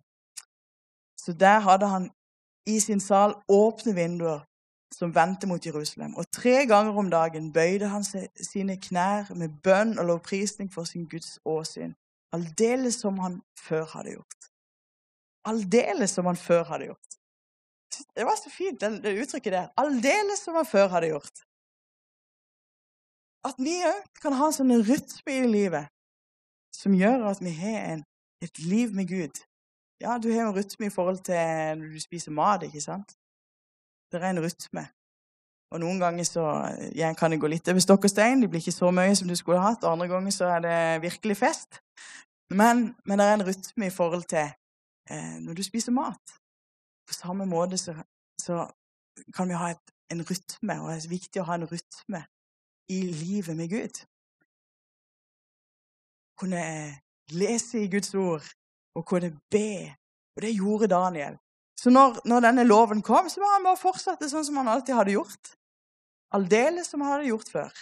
så 1.17 1.33
der 1.33 1.59
hadde 1.59 1.87
han 1.87 2.11
i 2.69 2.79
sin 2.79 2.99
sal 2.99 3.33
åpne 3.49 3.95
vinduer 3.95 4.45
som 4.93 5.15
vendte 5.15 5.47
mot 5.47 5.65
Jerusalem. 5.65 6.15
Og 6.15 6.31
tre 6.31 6.65
ganger 6.67 6.97
om 6.97 7.09
dagen 7.11 7.53
bøyde 7.53 7.87
han 7.87 8.05
sine 8.51 8.77
knær 8.81 9.33
med 9.35 9.49
bønn 9.63 9.97
og 9.99 10.05
lovprisning 10.05 10.71
for 10.73 10.83
sin 10.83 11.07
Guds 11.09 11.39
åsyn, 11.45 11.93
aldeles 12.33 13.01
som 13.03 13.19
han 13.19 13.41
før 13.67 13.85
hadde 13.93 14.15
gjort. 14.17 14.49
Aldeles 15.47 16.11
som 16.11 16.25
han 16.25 16.37
før 16.37 16.63
hadde 16.63 16.89
gjort. 16.91 17.17
Det 18.15 18.25
var 18.25 18.35
så 18.35 18.49
fint, 18.51 18.81
det, 18.81 19.13
uttrykket 19.21 19.53
der. 19.53 19.67
Aldeles 19.77 20.43
som 20.43 20.55
han 20.55 20.65
før 20.65 20.87
hadde 20.87 21.11
gjort. 21.13 21.43
At 23.47 23.55
vi 23.63 23.77
òg 23.87 24.01
kan 24.21 24.35
ha 24.35 24.49
en 24.49 24.55
sånn 24.55 24.73
rytme 24.83 25.33
i 25.33 25.45
livet 25.47 25.87
som 26.75 26.93
gjør 26.93 27.29
at 27.31 27.39
vi 27.41 27.53
har 27.55 27.93
en, 27.93 28.03
et 28.43 28.59
liv 28.59 28.91
med 28.93 29.07
Gud. 29.09 29.39
Ja, 30.03 30.17
du 30.21 30.27
har 30.33 30.45
en 30.45 30.55
rytme 30.57 30.89
i 30.89 30.93
forhold 30.93 31.23
til 31.25 31.79
når 31.79 31.95
du 31.95 31.99
spiser 32.01 32.35
mat, 32.35 32.65
ikke 32.67 32.83
sant? 32.83 33.15
Det 34.11 34.21
er 34.21 34.29
en 34.29 34.43
rytme. 34.43 34.87
Og 35.71 35.81
noen 35.83 35.99
ganger 35.99 36.23
så 36.23 36.43
ja, 36.95 37.11
kan 37.17 37.33
det 37.33 37.41
gå 37.41 37.49
litt 37.51 37.67
over 37.67 37.83
stokk 37.83 38.07
og 38.07 38.11
stein. 38.11 38.41
Det 38.41 38.49
blir 38.51 38.63
ikke 38.63 38.75
så 38.75 38.91
mye 38.95 39.15
som 39.19 39.27
du 39.27 39.35
skulle 39.35 39.59
hatt. 39.59 39.83
Og 39.83 39.97
andre 39.97 40.07
ganger 40.07 40.35
så 40.35 40.51
er 40.55 40.63
det 40.63 40.77
virkelig 41.03 41.37
fest. 41.41 41.81
Men, 42.49 42.93
men 43.05 43.19
det 43.19 43.25
er 43.27 43.33
en 43.35 43.47
rytme 43.49 43.89
i 43.89 43.93
forhold 43.93 44.23
til 44.31 44.47
eh, 45.11 45.35
når 45.43 45.59
du 45.59 45.63
spiser 45.63 45.91
mat. 45.91 46.35
På 47.07 47.13
samme 47.13 47.45
måte 47.45 47.77
så, 47.77 47.95
så 48.39 48.63
kan 49.35 49.49
vi 49.49 49.59
ha 49.59 49.73
et, 49.75 49.93
en 50.11 50.23
rytme, 50.23 50.79
og 50.81 50.91
det 50.91 51.03
er 51.03 51.11
viktig 51.11 51.41
å 51.41 51.47
ha 51.49 51.57
en 51.59 51.67
rytme 51.67 52.23
i 52.95 53.01
livet 53.11 53.55
med 53.59 53.71
Gud. 53.71 53.99
Kunne 56.39 56.63
lese 57.35 57.83
i 57.83 57.91
Guds 57.91 58.13
ord 58.15 58.45
og 58.95 59.05
kunne 59.05 59.33
be. 59.51 59.95
Og 60.37 60.45
det 60.45 60.55
gjorde 60.55 60.87
Daniel. 60.87 61.35
Så 61.77 61.93
når, 61.93 62.21
når, 62.25 62.41
denne 62.47 62.65
loven 62.65 63.03
kom, 63.05 63.29
så 63.29 63.41
var 63.43 63.57
han 63.57 63.67
bare 63.67 63.79
fortsatte 63.79 64.29
sånn 64.31 64.45
som 64.47 64.57
han 64.61 64.71
alltid 64.71 64.97
hadde 64.97 65.13
gjort. 65.13 65.53
Aldeles 66.33 66.89
som 66.89 67.03
han 67.05 67.17
hadde 67.17 67.29
gjort 67.29 67.51
før. 67.53 67.81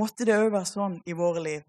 Måtte 0.00 0.26
det 0.28 0.36
òg 0.36 0.52
være 0.52 0.68
sånn 0.68 1.00
i 1.08 1.16
våre 1.16 1.42
liv 1.44 1.66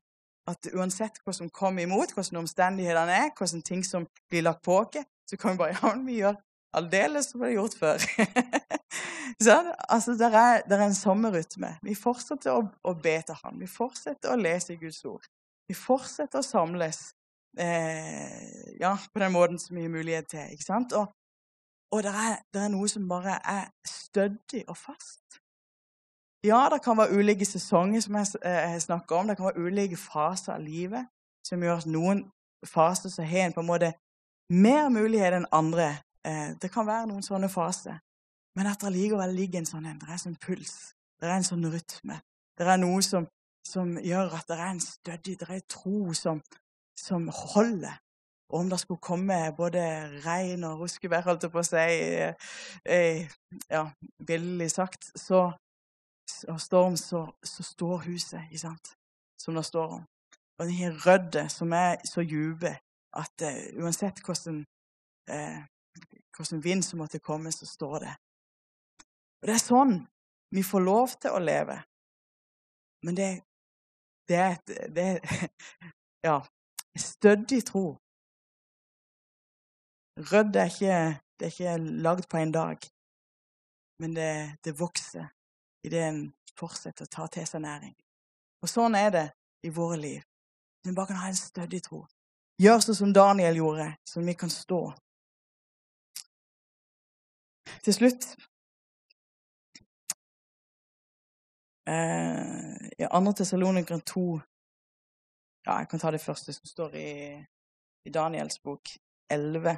at 0.49 0.67
uansett 0.73 1.19
hva 1.23 1.33
som 1.35 1.51
kommer 1.53 1.85
imot, 1.85 2.13
hvordan 2.15 2.41
omstendighetene 2.41 3.17
er, 3.25 3.29
hvordan 3.37 3.61
ting 3.65 3.83
som 3.85 4.07
blir 4.31 4.45
lagt 4.45 4.63
på 4.65 4.79
oss, 4.81 5.03
så 5.29 5.37
kan 5.39 5.53
vi 5.53 5.61
bare 5.61 5.77
ja, 5.77 5.91
vi 6.05 6.17
gjør 6.19 6.39
aldeles 6.77 7.29
som 7.29 7.41
vi 7.41 7.51
har 7.51 7.57
gjort 7.59 7.77
før. 7.79 8.05
sånn? 9.45 9.71
Altså, 9.87 10.15
det 10.19 10.31
er, 10.31 10.63
er, 10.65 10.83
en 10.85 10.97
sommerrytme. 10.97 11.75
Vi 11.85 11.95
fortsetter 11.99 12.55
å, 12.55 12.65
å 12.65 12.95
be 12.95 13.15
til 13.27 13.39
Han. 13.43 13.59
Vi 13.61 13.69
fortsetter 13.69 14.33
å 14.33 14.39
lese 14.39 14.79
Guds 14.81 15.01
ord. 15.07 15.27
Vi 15.69 15.77
fortsetter 15.77 16.41
å 16.41 16.45
samles 16.45 17.11
eh, 17.59 18.75
ja, 18.81 18.95
på 19.13 19.23
den 19.23 19.35
måten 19.35 19.59
som 19.61 19.77
vi 19.77 19.85
har 19.85 19.93
mulighet 19.93 20.31
til. 20.33 20.55
ikke 20.55 20.67
sant? 20.67 20.95
Og, 20.97 21.11
og 21.91 22.03
det 22.03 22.11
er, 22.11 22.35
det 22.53 22.61
er, 22.61 22.69
noe 22.71 22.87
som 22.87 23.07
bare 23.09 23.39
er 23.43 23.65
stødig 23.87 24.63
og 24.67 24.77
fast. 24.77 25.41
Ja, 26.43 26.69
det 26.73 26.81
kan 26.83 26.97
være 26.97 27.17
ulike 27.17 27.45
sesonger, 27.45 27.99
som 28.01 28.15
jeg, 28.15 28.27
eh, 28.45 28.71
jeg 28.73 28.81
snakker 28.81 29.15
om. 29.15 29.27
Det 29.27 29.37
kan 29.37 29.45
være 29.45 29.65
ulike 29.65 29.97
faser 29.97 30.53
av 30.53 30.61
livet 30.61 31.07
som 31.45 31.61
gjør 31.61 31.81
at 31.81 31.89
noen 31.89 32.23
faser 32.65 33.09
så 33.09 33.25
har 33.25 33.45
en 33.45 33.53
på 33.53 33.61
en 33.61 33.69
måte 33.69 33.91
mer 34.49 34.89
mulighet 34.89 35.37
enn 35.37 35.49
andre. 35.51 35.89
Eh, 36.25 36.53
det 36.61 36.71
kan 36.73 36.87
være 36.87 37.09
noen 37.11 37.25
sånne 37.25 37.49
faser. 37.49 37.99
Men 38.55 38.67
at 38.67 38.81
det 38.81 38.91
likevel 38.93 39.35
ligger 39.35 39.61
en 39.61 39.69
sånn, 39.69 39.87
det 39.87 40.07
er 40.07 40.15
en 40.17 40.25
sånn 40.25 40.39
puls, 40.41 40.93
det 41.19 41.29
er 41.29 41.37
en 41.37 41.47
sånn 41.47 41.67
rytme. 41.71 42.19
Det 42.57 42.67
er 42.67 42.79
noe 42.81 42.99
som, 43.05 43.27
som 43.67 43.93
gjør 43.97 44.35
at 44.39 44.49
det 44.49 44.57
er 44.57 44.71
en 44.73 44.83
stødig, 44.83 45.37
det 45.39 45.47
er 45.47 45.59
en 45.59 45.67
tro 45.71 46.13
som, 46.17 46.41
som 46.99 47.29
holder. 47.31 47.95
Og 48.51 48.59
om 48.59 48.69
det 48.69 48.79
skulle 48.79 48.99
komme 48.99 49.35
både 49.57 49.81
regn 50.25 50.63
og 50.67 50.79
ruskevær, 50.83 51.23
holdt 51.23 51.45
jeg 51.47 51.51
på 51.53 51.61
å 51.61 51.63
si, 51.63 51.83
eh, 52.19 52.49
eh, 52.83 53.29
ja, 53.71 53.85
billig 54.27 54.67
sagt, 54.71 55.07
så, 55.15 55.45
og 56.51 56.59
storm, 56.59 56.97
så, 56.99 57.23
så, 57.43 57.63
står 57.63 58.03
huset, 58.09 58.41
ikke 58.49 58.65
sant, 58.65 58.91
som 59.39 59.55
det 59.55 59.63
står 59.65 59.95
om. 59.99 60.03
Og 60.59 60.67
den 60.67 60.81
har 60.81 60.99
rødder 61.05 61.47
som 61.47 61.71
er 61.73 62.03
så 62.05 62.25
dype 62.27 62.75
at 63.17 63.45
uh, 63.47 63.61
uansett 63.81 64.19
hvordan, 64.25 64.59
uh, 65.31 65.61
hvordan 66.35 66.63
vind 66.63 66.83
som 66.83 67.01
måtte 67.01 67.19
komme, 67.19 67.51
så 67.51 67.65
står 67.65 67.97
det. 68.03 68.13
Og 69.41 69.47
det 69.47 69.55
er 69.55 69.63
sånn 69.63 69.95
vi 70.51 70.63
får 70.63 70.83
lov 70.85 71.15
til 71.23 71.33
å 71.33 71.41
leve. 71.41 71.79
Men 73.07 73.17
det, 73.17 73.31
det 74.29 74.37
er 74.37 74.55
et 74.59 74.95
det, 74.95 75.09
Ja, 76.27 76.37
stødig 76.99 77.63
tro 77.65 77.95
Rødd 80.17 80.55
er 80.55 80.65
ikke, 80.67 81.19
det 81.39 81.53
ikke 81.53 81.77
lagd 81.77 82.27
på 82.29 82.37
en 82.37 82.51
dag, 82.51 82.77
men 83.99 84.15
det, 84.15 84.57
det 84.63 84.79
vokser 84.79 85.29
idet 85.87 86.03
en 86.09 86.23
fortsetter 86.57 87.07
å 87.07 87.11
ta 87.11 87.27
til 87.31 87.47
seg 87.47 87.63
næring. 87.63 87.93
Og 88.61 88.69
sånn 88.69 88.95
er 88.97 89.09
det 89.13 89.27
i 89.65 89.71
våre 89.73 89.97
liv. 89.97 90.21
Vi 90.83 90.93
bare 90.93 91.13
kan 91.13 91.21
ha 91.21 91.29
en 91.29 91.37
stødig 91.37 91.81
tro. 91.85 92.03
Gjør 92.61 92.81
sånn 92.83 92.97
som 92.97 93.13
Daniel 93.13 93.57
gjorde, 93.57 93.87
så 94.05 94.21
vi 94.21 94.35
kan 94.37 94.51
stå. 94.53 94.81
Til 97.81 97.95
slutt 97.95 98.27
eh, 101.89 102.75
I 102.99 103.07
2. 103.07 103.33
Tessalonikeren 103.37 104.03
2 104.05 104.25
Ja, 105.65 105.77
jeg 105.79 105.87
kan 105.89 106.01
ta 106.01 106.11
det 106.13 106.21
første 106.21 106.53
som 106.53 106.67
står 106.67 106.97
i, 106.99 107.13
i 108.05 108.13
Daniels 108.13 108.59
bok 108.61 108.91
11. 109.31 109.77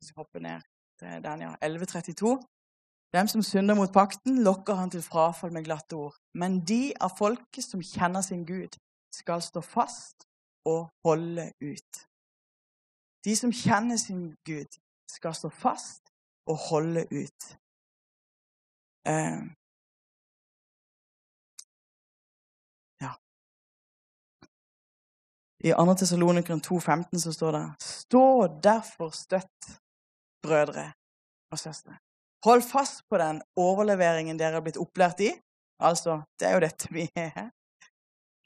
Vi 0.00 0.12
hopper 0.16 0.40
ned 0.40 0.60
til 0.98 1.22
den, 1.24 1.40
ja. 1.46 1.52
1132. 1.62 2.38
Dem 3.16 3.26
som 3.28 3.42
synder 3.42 3.74
mot 3.74 3.92
pakten, 3.92 4.42
lokker 4.42 4.74
han 4.74 4.90
til 4.90 5.02
frafall 5.02 5.52
med 5.52 5.64
glatte 5.64 5.96
ord. 5.96 6.16
Men 6.34 6.60
de 6.72 6.92
av 7.00 7.16
folket 7.18 7.64
som 7.64 7.82
kjenner 7.82 8.22
sin 8.22 8.46
Gud, 8.46 8.78
skal 9.14 9.42
stå 9.42 9.60
fast 9.60 10.26
og 10.64 10.90
holde 11.04 11.50
ut. 11.60 11.92
De 13.24 13.36
som 13.36 13.52
kjenner 13.52 13.96
sin 13.96 14.36
Gud, 14.46 14.78
skal 15.10 15.34
stå 15.34 15.48
fast 15.48 16.12
og 16.46 16.56
holde 16.70 17.02
ut. 17.10 17.40
Eh, 19.10 19.40
ja. 23.04 23.12
I 25.68 25.72
2. 25.72 25.94
Tessalonikeren 25.94 26.62
2,15 26.70 27.18
så 27.18 27.32
står 27.32 27.52
det 27.56 27.64
Stå 27.82 28.24
derfor 28.62 29.10
støtt 29.10 29.79
brødre 30.42 30.92
og 31.52 31.58
søstre. 31.58 31.98
Hold 32.44 32.62
fast 32.62 33.08
på 33.08 33.18
den 33.18 33.42
overleveringen 33.56 34.38
dere 34.38 34.60
er 34.60 34.64
blitt 34.64 34.80
opplært 34.80 35.20
i. 35.20 35.30
Altså, 35.80 36.22
det 36.40 36.48
er 36.48 36.54
jo 36.56 36.62
dette 36.64 36.92
vi 36.92 37.04
er. 37.16 37.50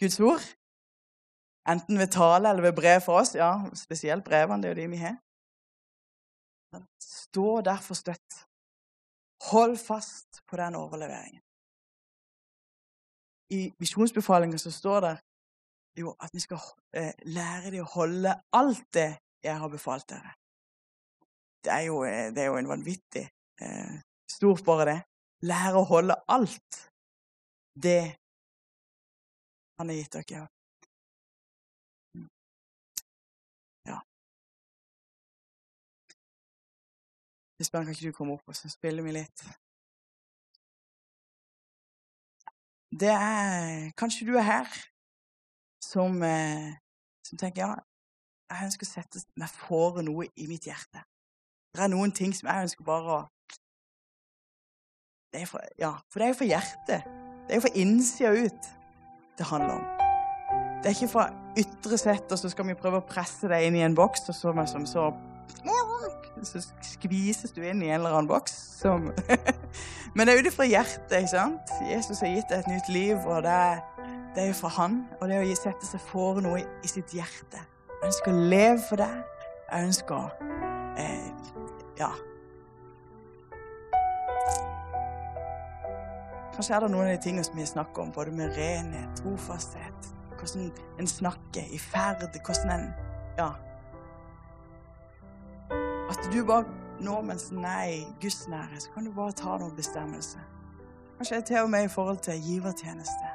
Guds 0.01 0.19
ord. 0.21 0.45
Enten 1.69 1.99
ved 1.99 2.11
tale 2.13 2.51
eller 2.51 2.63
ved 2.63 2.75
brev 2.77 3.01
for 3.01 3.21
oss. 3.21 3.35
Ja, 3.35 3.53
spesielt 3.75 4.25
brevene. 4.25 4.63
Det 4.63 4.71
er 4.71 4.75
jo 4.75 4.81
de 4.83 4.91
vi 4.91 5.03
har. 5.05 5.17
Stå 7.01 7.61
derfor 7.61 7.95
støtt. 7.95 8.41
Hold 9.51 9.77
fast 9.79 10.43
på 10.49 10.57
den 10.57 10.75
overleveringen. 10.75 11.43
I 13.51 13.73
visjonsbefalingen 13.79 14.59
så 14.59 14.71
står 14.71 15.01
det 15.01 15.17
jo 16.01 16.15
at 16.21 16.31
vi 16.35 16.41
skal 16.41 16.59
eh, 16.97 17.13
lære 17.25 17.71
dem 17.71 17.85
å 17.85 17.93
holde 17.95 18.33
alt 18.53 18.87
det 18.95 19.13
jeg 19.45 19.59
har 19.61 19.71
befalt 19.71 20.09
dere 20.11 20.33
det 21.65 21.73
er 21.73 21.85
jo, 21.89 22.03
eh, 22.05 22.29
det 22.35 22.43
er 22.43 22.51
jo 22.53 22.59
en 22.61 22.69
vanvittig 22.69 23.25
eh, 23.61 23.95
stort, 24.31 24.65
bare 24.65 24.85
det. 24.91 24.99
Lære 25.49 25.81
å 25.81 25.89
holde 25.89 26.17
alt 26.29 26.81
det 27.87 28.15
han 29.79 29.91
har 29.91 29.97
gitt 29.99 30.17
dere. 30.17 30.47
Mm. 32.15 32.29
Ja. 33.91 33.99
Espen, 37.61 37.85
kan 37.85 37.95
ikke 37.95 38.11
du 38.13 38.17
komme 38.17 38.37
opp 38.37 38.49
og 38.49 38.57
spille 38.57 39.05
meg 39.05 39.19
litt? 39.19 39.47
Det 42.95 43.11
er 43.11 43.91
Kanskje 43.99 44.29
du 44.29 44.37
er 44.39 44.47
her 44.47 44.77
som, 45.83 46.23
eh, 46.23 46.77
som 47.27 47.41
tenker 47.41 47.65
ja, 47.65 47.73
jeg 48.53 48.69
ønsker 48.69 48.87
å 48.87 48.93
sette 48.93 49.25
meg 49.41 49.51
for 49.51 49.99
noe 50.07 50.29
i 50.39 50.47
mitt 50.47 50.69
hjerte. 50.69 51.03
Det 51.75 51.83
er 51.83 51.91
noen 51.91 52.13
ting 52.15 52.35
som 52.37 52.49
jeg 52.49 52.69
ønsker 52.69 52.87
bare 52.87 53.19
å 53.19 53.23
er 55.35 55.49
for, 55.51 55.61
Ja, 55.79 55.97
for 56.11 56.23
det 56.23 56.29
er 56.29 56.31
jo 56.31 56.39
for 56.39 56.47
hjertet. 56.47 57.07
Det 57.45 57.51
er 57.51 57.59
jo 57.59 57.65
for 57.67 57.79
innsida 57.79 58.31
ut 58.31 58.69
det 59.39 59.47
handler 59.51 59.81
om. 59.81 59.87
Det 60.79 60.91
er 60.91 60.95
ikke 60.95 61.11
fra 61.11 61.25
ytre 61.59 61.99
sett, 61.99 62.33
og 62.33 62.39
så 62.39 62.49
skal 62.53 62.69
vi 62.69 62.77
prøve 62.79 63.01
å 63.01 63.07
presse 63.09 63.49
deg 63.51 63.67
inn 63.67 63.79
i 63.81 63.83
en 63.83 63.97
boks, 63.99 64.29
og 64.31 64.37
så, 64.37 64.55
som 64.71 64.87
så 64.87 65.09
så 66.45 66.61
skvises 66.85 67.53
du 67.55 67.63
inn 67.65 67.83
i 67.83 67.89
en 67.89 68.01
eller 68.03 68.19
annen 68.19 68.29
boks. 68.29 68.53
Som 68.81 69.09
Men 70.15 70.27
det 70.27 70.35
er 70.35 70.39
jo 70.39 70.47
det 70.47 70.55
fra 70.55 70.67
hjertet. 70.69 71.15
ikke 71.19 71.33
sant? 71.33 71.73
Jesus 71.89 72.21
har 72.21 72.31
gitt 72.35 72.51
deg 72.51 72.63
et 72.63 72.71
nytt 72.71 72.91
liv, 72.93 73.17
og 73.27 73.43
det 73.47 73.55
er, 73.55 73.81
det 74.35 74.43
er 74.45 74.51
jo 74.51 74.59
fra 74.59 74.73
han. 74.77 75.01
Og 75.21 75.31
det 75.31 75.41
å 75.41 75.57
sette 75.59 75.89
seg 75.89 76.03
for 76.11 76.43
noe 76.45 76.61
i, 76.61 76.91
sitt 76.91 77.15
hjerte. 77.17 77.63
Jeg 77.95 78.11
ønsker 78.11 78.35
å 78.35 78.47
leve 78.53 78.81
for 78.85 79.01
deg. 79.01 79.17
Jeg 79.71 79.89
ønsker 79.89 80.29
eh, 81.01 81.54
Ja. 81.99 82.11
Kanskje 86.55 86.75
er 86.75 86.81
det 86.85 86.91
noen 86.91 87.09
av 87.09 87.13
de 87.17 87.23
tingene 87.23 87.45
som 87.47 87.59
vi 87.59 87.67
snakker 87.67 88.03
om, 88.03 88.13
både 88.15 88.31
med 88.35 88.55
renhet, 88.57 89.17
trofasthet, 89.19 90.09
hvordan 90.39 90.71
en 90.99 91.07
snakker 91.11 91.71
i 91.71 91.79
ferd, 91.79 92.27
hvordan 92.47 92.71
en 92.71 92.93
Ja. 93.39 93.53
At 96.11 96.29
du 96.33 96.45
bare 96.47 96.65
nå 97.01 97.21
mens 97.23 97.49
den 97.51 97.65
er 97.65 97.85
i 97.85 98.07
Guds 98.21 98.49
nære, 98.49 98.81
så 98.81 98.91
kan 98.95 99.05
du 99.05 99.13
bare 99.13 99.33
ta 99.33 99.59
noen 99.59 99.77
bestemmelser. 99.77 100.41
Kanskje 101.17 101.41
til 101.41 101.57
og 101.57 101.71
med 101.71 101.85
i 101.85 101.89
forhold 101.89 102.19
til 102.19 102.43
givertjeneste. 102.43 103.27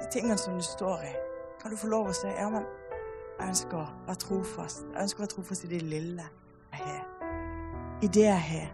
De 0.00 0.06
tingene 0.12 0.38
som 0.38 0.54
du 0.54 0.62
står 0.62 1.02
i, 1.02 1.14
kan 1.62 1.70
du 1.70 1.76
få 1.76 1.86
lov 1.86 2.08
å 2.10 2.14
si 2.14 2.26
ja, 2.26 2.48
men 2.50 2.66
jeg 3.40 3.48
ønsker 3.48 3.78
å 3.80 3.86
være 4.06 4.20
trofast. 4.20 4.84
Jeg 4.92 5.02
ønsker 5.02 5.22
å 5.22 5.24
være 5.24 5.32
trofast 5.34 5.64
i 5.64 5.70
det 5.70 5.80
lille 5.82 6.26
jeg 6.74 6.84
har. 6.84 7.04
I 8.02 8.08
det 8.08 8.26
jeg 8.26 8.44
har. 8.50 8.68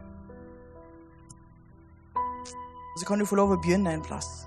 Og 2.17 3.01
så 3.01 3.07
kan 3.07 3.21
du 3.21 3.27
få 3.29 3.39
lov 3.39 3.55
å 3.55 3.59
begynne 3.63 3.93
en 3.95 4.03
plass. 4.03 4.47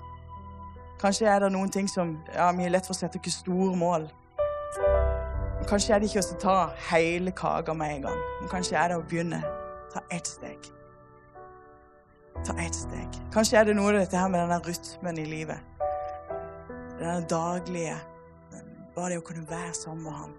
Kanskje 1.00 1.28
er 1.32 1.40
det 1.44 1.52
noen 1.54 1.70
ting 1.72 1.88
som 1.88 2.18
ja, 2.34 2.50
vi 2.52 2.66
har 2.66 2.74
lett 2.74 2.88
for 2.88 2.92
å 2.92 2.98
sette 2.98 3.20
oss 3.22 3.38
store 3.40 3.76
mål. 3.78 4.10
Kanskje 5.70 5.94
er 5.94 6.02
det 6.02 6.10
ikke 6.10 6.24
å 6.24 6.38
ta 6.42 6.56
hele 6.90 7.32
kaka 7.36 7.74
med 7.76 7.94
en 7.94 8.06
gang, 8.08 8.20
men 8.40 8.50
kanskje 8.52 8.76
er 8.76 8.92
det 8.92 8.98
å 9.00 9.06
begynne. 9.06 9.40
Ta 9.94 10.02
ett 10.12 10.28
steg. 10.28 10.70
Ta 12.44 12.56
ett 12.60 12.76
steg. 12.76 13.20
Kanskje 13.32 13.60
er 13.60 13.68
det 13.70 13.76
noe 13.78 13.92
av 13.94 14.00
dette 14.00 14.18
her 14.18 14.28
med 14.32 14.42
denne 14.42 14.60
rytmen 14.66 15.20
i 15.22 15.26
livet. 15.30 15.62
Denne 16.98 17.20
daglige 17.30 17.96
Bare 18.94 19.14
det 19.14 19.20
å 19.20 19.26
kunne 19.26 19.46
være 19.48 19.74
sammen 19.76 20.04
med 20.04 20.12
ham. 20.12 20.36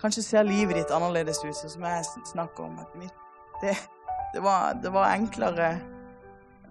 Kanskje 0.00 0.22
ser 0.22 0.44
livet 0.44 0.76
ditt 0.76 0.92
annerledes 0.92 1.40
ut, 1.44 1.56
som 1.56 1.84
jeg 1.88 2.04
snakker 2.28 2.66
om. 2.66 2.80
Det, 3.62 3.76
det, 4.34 4.42
var, 4.44 4.76
det 4.82 4.92
var 4.92 5.14
enklere 5.14 5.70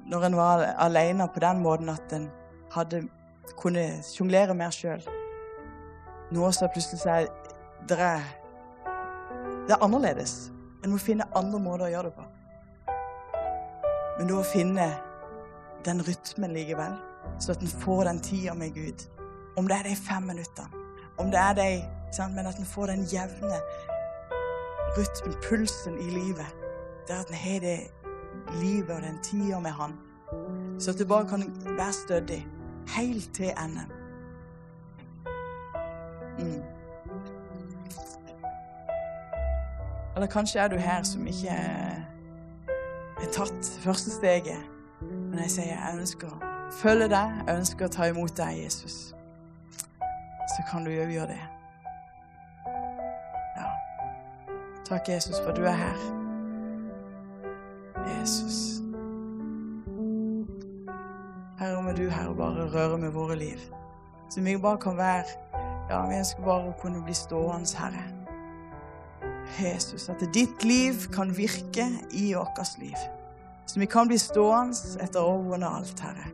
når 0.05 0.28
en 0.28 0.38
var 0.38 0.65
alene 0.78 1.28
på 1.34 1.41
den 1.41 1.63
måten 1.65 1.89
at 1.89 2.13
en 2.13 2.30
hadde 2.76 3.01
kunne 3.57 3.86
sjonglere 4.05 4.53
mer 4.57 4.73
sjøl. 4.73 5.01
Nå 6.34 6.51
så 6.53 6.69
plutselig 6.73 7.01
så 7.01 7.15
er 7.15 7.28
det 7.89 7.97
er, 8.01 8.21
det 9.65 9.76
er 9.76 9.84
annerledes. 9.86 10.51
En 10.84 10.93
må 10.93 11.01
finne 11.01 11.26
andre 11.38 11.59
måter 11.61 11.88
å 11.88 11.91
gjøre 11.95 12.11
det 12.11 12.15
på. 12.19 12.30
Men 14.19 14.30
da 14.30 14.39
å 14.39 14.47
finne 14.47 14.88
den 15.86 16.01
rytmen 16.05 16.53
likevel, 16.55 16.95
så 17.41 17.53
at 17.53 17.61
en 17.61 17.78
får 17.84 18.05
den 18.09 18.21
tida 18.26 18.53
med 18.57 18.73
Gud. 18.78 19.05
Om 19.57 19.67
det 19.69 19.80
er 19.80 19.89
de 19.89 19.95
fem 19.97 20.26
minuttene, 20.30 20.84
om 21.18 21.32
det 21.32 21.39
er 21.39 21.53
deg, 21.53 21.91
Men 22.36 22.45
at 22.45 22.57
en 22.57 22.66
får 22.66 22.86
den 22.86 23.07
jevne 23.13 23.57
rytmen, 24.97 25.36
pulsen 25.49 25.97
i 25.99 26.09
livet. 26.09 26.55
Det 27.07 27.16
er 27.16 27.20
at 27.20 27.30
en 27.30 27.36
har 27.36 27.59
det 27.59 27.80
livet 28.61 28.89
og 28.89 29.01
den 29.01 29.20
tida 29.24 29.59
med 29.59 29.72
Han. 29.72 29.93
Så 30.80 30.91
at 30.91 30.97
det 30.97 31.07
bare 31.07 31.28
kan 31.28 31.55
være 31.66 31.93
stødig 31.93 32.47
helt 32.88 33.34
til 33.34 33.45
enden. 33.45 33.91
Mm. 36.39 36.63
Eller 40.16 40.28
kanskje 40.28 40.59
er 40.59 40.68
du 40.68 40.78
her 40.78 41.03
som 41.03 41.28
ikke 41.28 41.49
har 41.49 43.32
tatt 43.34 43.80
første 43.80 44.11
steget. 44.11 44.57
Men 45.01 45.39
jeg 45.39 45.51
sier 45.51 45.74
jeg 45.74 45.99
ønsker 45.99 46.28
å 46.32 46.39
følge 46.72 47.09
deg, 47.11 47.41
jeg 47.47 47.57
ønsker 47.57 47.86
å 47.86 47.91
ta 47.91 48.07
imot 48.09 48.38
deg, 48.38 48.63
Jesus. 48.63 49.16
Så 50.56 50.64
kan 50.72 50.86
du 50.86 50.91
jo 50.91 51.03
gjøre 51.03 51.28
det. 51.28 51.41
Ja. 53.58 53.68
Takk, 54.86 55.10
Jesus, 55.10 55.36
for 55.43 55.51
du 55.51 55.66
er 55.66 55.76
her. 55.76 55.97
Jesus. 58.20 58.82
Herre, 61.60 61.82
må 61.84 61.91
du, 61.91 62.10
Herre, 62.10 62.36
bare 62.36 62.70
røre 62.72 62.97
med 62.97 63.10
våre 63.12 63.36
liv. 63.36 63.60
Så 64.30 64.41
vi 64.41 64.58
bare 64.58 64.78
kan 64.78 64.97
være 64.97 65.24
Ja, 65.89 65.99
vi 66.10 66.16
ønsker 66.18 66.41
bare 66.43 66.72
å 66.72 66.78
kunne 66.82 67.03
bli 67.06 67.14
stående, 67.14 67.78
Herre. 67.78 68.06
Jesus, 69.60 70.10
at 70.10 70.24
ditt 70.34 70.64
liv 70.64 71.06
kan 71.14 71.38
virke 71.38 71.86
i 72.12 72.32
vårt 72.34 72.80
liv. 72.82 72.97
Så 73.68 73.80
vi 73.80 73.86
kan 73.86 74.08
bli 74.08 74.18
stående 74.18 75.03
etter 75.03 75.20
over 75.22 75.62
alt, 75.68 75.99
Herre. 75.99 76.32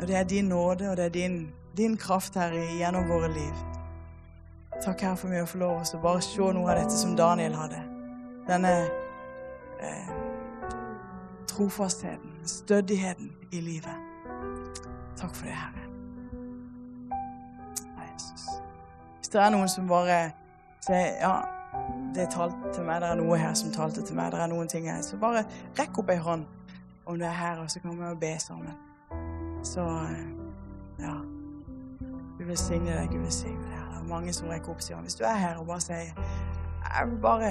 Og 0.00 0.06
det 0.08 0.16
er 0.16 0.24
din 0.24 0.48
nåde, 0.48 0.90
og 0.90 0.96
det 0.96 1.04
er 1.04 1.14
din, 1.14 1.50
din 1.76 1.96
kraft, 1.96 2.34
Herre, 2.34 2.64
gjennom 2.78 3.08
våre 3.08 3.28
liv. 3.28 3.54
Takk, 4.84 5.00
Herre, 5.00 5.16
for 5.16 5.28
mye 5.28 5.44
å 5.44 5.48
få 5.48 5.60
lov 5.60 5.82
til 5.84 5.98
å 5.98 6.02
bare 6.02 6.22
se 6.24 6.50
noe 6.56 6.70
av 6.72 6.80
dette 6.80 6.96
som 6.96 7.16
Daniel 7.16 7.54
hadde. 7.54 7.80
Denne 8.48 8.72
eh, 9.80 10.12
trofastheten, 11.50 12.38
stødigheten 12.48 13.32
i 13.52 13.60
livet. 13.60 13.96
Takk 15.20 15.34
for 15.34 15.46
det, 15.46 15.54
Herre. 15.54 15.86
Jesus. 18.10 18.46
Hvis 19.18 19.28
det 19.28 19.40
er 19.40 19.50
noen 19.54 19.68
som 19.68 19.88
bare 19.88 20.20
sier 20.86 21.18
ja 21.20 21.34
det 22.14 22.30
talte 22.32 22.72
til 22.74 22.84
meg, 22.84 23.02
det 23.02 23.10
er 23.10 23.18
noe 23.20 23.36
her 23.38 23.52
som 23.54 23.70
talte 23.72 24.02
til 24.02 24.16
meg, 24.18 24.32
det 24.32 24.40
er 24.42 24.50
noen 24.50 24.68
ting 24.68 24.88
her. 24.90 25.02
Så 25.06 25.20
bare 25.20 25.44
rekk 25.78 26.02
opp 26.02 26.10
ei 26.10 26.18
hånd 26.18 26.46
om 27.06 27.18
du 27.18 27.24
er 27.24 27.36
her, 27.36 27.60
og 27.62 27.70
så 27.70 27.82
kan 27.82 27.98
vi 27.98 28.14
be 28.20 28.32
sammen. 28.42 28.74
Så 29.62 29.84
ja. 30.98 31.18
Gud 32.40 32.46
velsigne 32.46 32.94
deg, 32.96 33.08
Gud 33.12 33.18
velsigne 33.20 33.60
deg. 33.60 33.80
Det 33.90 33.98
er 34.00 34.04
mange 34.08 34.32
som 34.32 34.48
rekker 34.48 34.72
opp 34.72 34.80
siden. 34.80 35.02
Hvis 35.04 35.14
du 35.14 35.24
er 35.28 35.34
her 35.36 35.56
og 35.60 35.66
bare 35.66 35.80
sier 35.80 35.98
jeg 36.00 37.08
vil 37.10 37.18
bare 37.20 37.50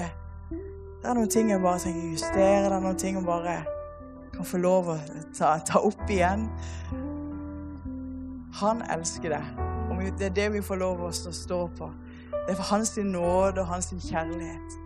Det 1.02 1.06
er 1.06 1.14
noen 1.14 1.30
ting 1.30 1.52
jeg 1.52 1.62
bare 1.62 1.80
trenger 1.80 2.08
å 2.08 2.10
justere, 2.12 2.64
det 2.66 2.72
er 2.74 2.82
noen 2.82 2.98
ting 2.98 3.16
jeg 3.16 3.26
bare 3.26 3.54
kan 4.34 4.48
få 4.50 4.58
lov 4.58 4.90
å 4.90 4.96
ta, 5.38 5.52
ta 5.62 5.80
opp 5.86 6.10
igjen. 6.10 6.48
Han 8.64 8.82
elsker 8.90 9.36
deg. 9.36 9.62
Og 9.92 10.02
det 10.18 10.26
er 10.32 10.34
det 10.40 10.48
vi 10.58 10.64
får 10.66 10.82
lov 10.82 11.06
å 11.06 11.12
stå 11.14 11.60
på. 11.78 11.92
Det 12.34 12.56
er 12.56 12.58
for 12.58 12.72
hans 12.74 12.98
nåde 12.98 13.62
og 13.62 13.70
hans 13.70 13.94
kjærlighet. 13.94 14.80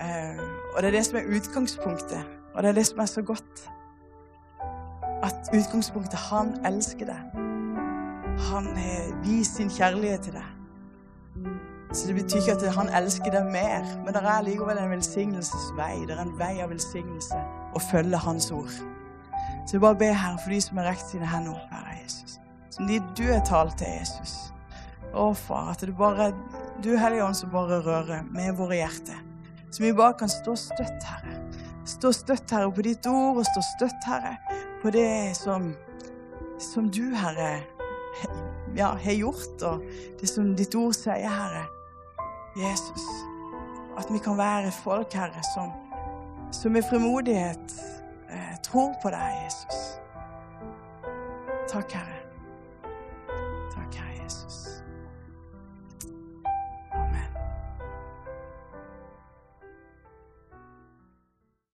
Uh, 0.00 0.40
og 0.72 0.80
det 0.80 0.88
er 0.88 0.96
det 0.96 1.04
som 1.06 1.20
er 1.20 1.28
utgangspunktet, 1.36 2.24
og 2.54 2.62
det 2.62 2.72
er 2.72 2.80
det 2.80 2.86
som 2.88 3.04
er 3.04 3.12
så 3.12 3.22
godt. 3.22 3.68
At 5.22 5.52
utgangspunktet 5.52 6.18
Han 6.30 6.56
elsker 6.64 7.12
deg. 7.12 7.57
Han 8.38 8.66
har 8.76 9.10
vist 9.24 9.58
sin 9.58 9.70
kjærlighet 9.70 10.28
til 10.28 10.38
deg. 10.38 10.54
Så 11.92 12.06
det 12.06 12.14
betyr 12.14 12.38
ikke 12.38 12.54
at 12.58 12.74
han 12.76 12.90
elsker 12.94 13.32
deg 13.32 13.46
mer, 13.48 13.86
men 14.04 14.14
det 14.14 14.20
er 14.22 14.44
likevel 14.44 14.78
en 14.78 14.90
velsignelsesvei. 14.92 16.04
Det 16.06 16.14
er 16.16 16.20
en 16.22 16.34
vei 16.38 16.58
av 16.60 16.68
velsignelse 16.72 17.40
å 17.74 17.82
følge 17.88 18.20
Hans 18.20 18.50
ord. 18.52 18.74
Så 19.66 19.76
jeg 19.76 19.80
bare 19.84 19.96
ber 20.00 20.12
her 20.12 20.36
for 20.42 20.52
de 20.52 20.60
som 20.64 20.80
har 20.80 20.90
rekt 20.90 21.08
sine 21.08 21.28
hender 21.28 21.56
opp, 21.56 21.72
Herre 21.72 21.96
Jesus. 22.02 22.36
Som 22.70 22.90
de 22.90 23.00
du 23.16 23.24
har 23.30 23.40
talt 23.48 23.78
til 23.80 23.88
Jesus. 23.88 24.36
Å, 25.14 25.30
far, 25.32 25.72
at 25.72 25.84
det 25.84 25.96
bare 25.96 26.30
du, 26.84 26.92
Hellige 27.00 27.24
Ånd, 27.24 27.36
som 27.36 27.50
bare 27.52 27.80
rører 27.84 28.28
med 28.28 28.52
våre 28.60 28.82
hjerter. 28.82 29.24
Så 29.70 29.82
vi 29.82 29.92
bare 29.96 30.16
kan 30.20 30.28
stå 30.32 30.54
støtt, 30.60 31.04
Herre. 31.04 31.40
Stå 31.88 32.12
støtt, 32.12 32.50
Herre, 32.52 32.68
på 32.72 32.84
ditt 32.84 33.08
ord, 33.08 33.40
og 33.40 33.48
stå 33.48 33.64
støtt, 33.64 34.08
Herre, 34.08 34.36
på 34.82 34.92
det 34.92 35.36
som, 35.36 35.72
som 36.60 36.92
du, 36.92 37.06
Herre, 37.16 37.62
ja, 38.76 38.92
har 39.04 39.12
gjort, 39.12 39.62
og 39.62 39.84
det 40.20 40.28
som 40.30 40.54
ditt 40.56 40.74
ord 40.78 40.94
sier, 40.96 41.28
Herre. 41.28 41.66
Jesus, 42.58 43.04
at 43.98 44.08
vi 44.10 44.18
kan 44.18 44.38
være 44.38 44.72
folk, 44.74 45.14
Herre, 45.14 45.42
som, 45.54 45.70
som 46.52 46.74
med 46.74 46.82
frimodighet 46.90 47.78
eh, 48.30 48.54
tror 48.66 48.94
på 49.02 49.12
deg, 49.14 49.42
Jesus. 49.44 49.84
Takk, 51.68 51.92
Herre. 51.92 52.20
Takk, 53.74 53.94
Herre. 53.94 54.07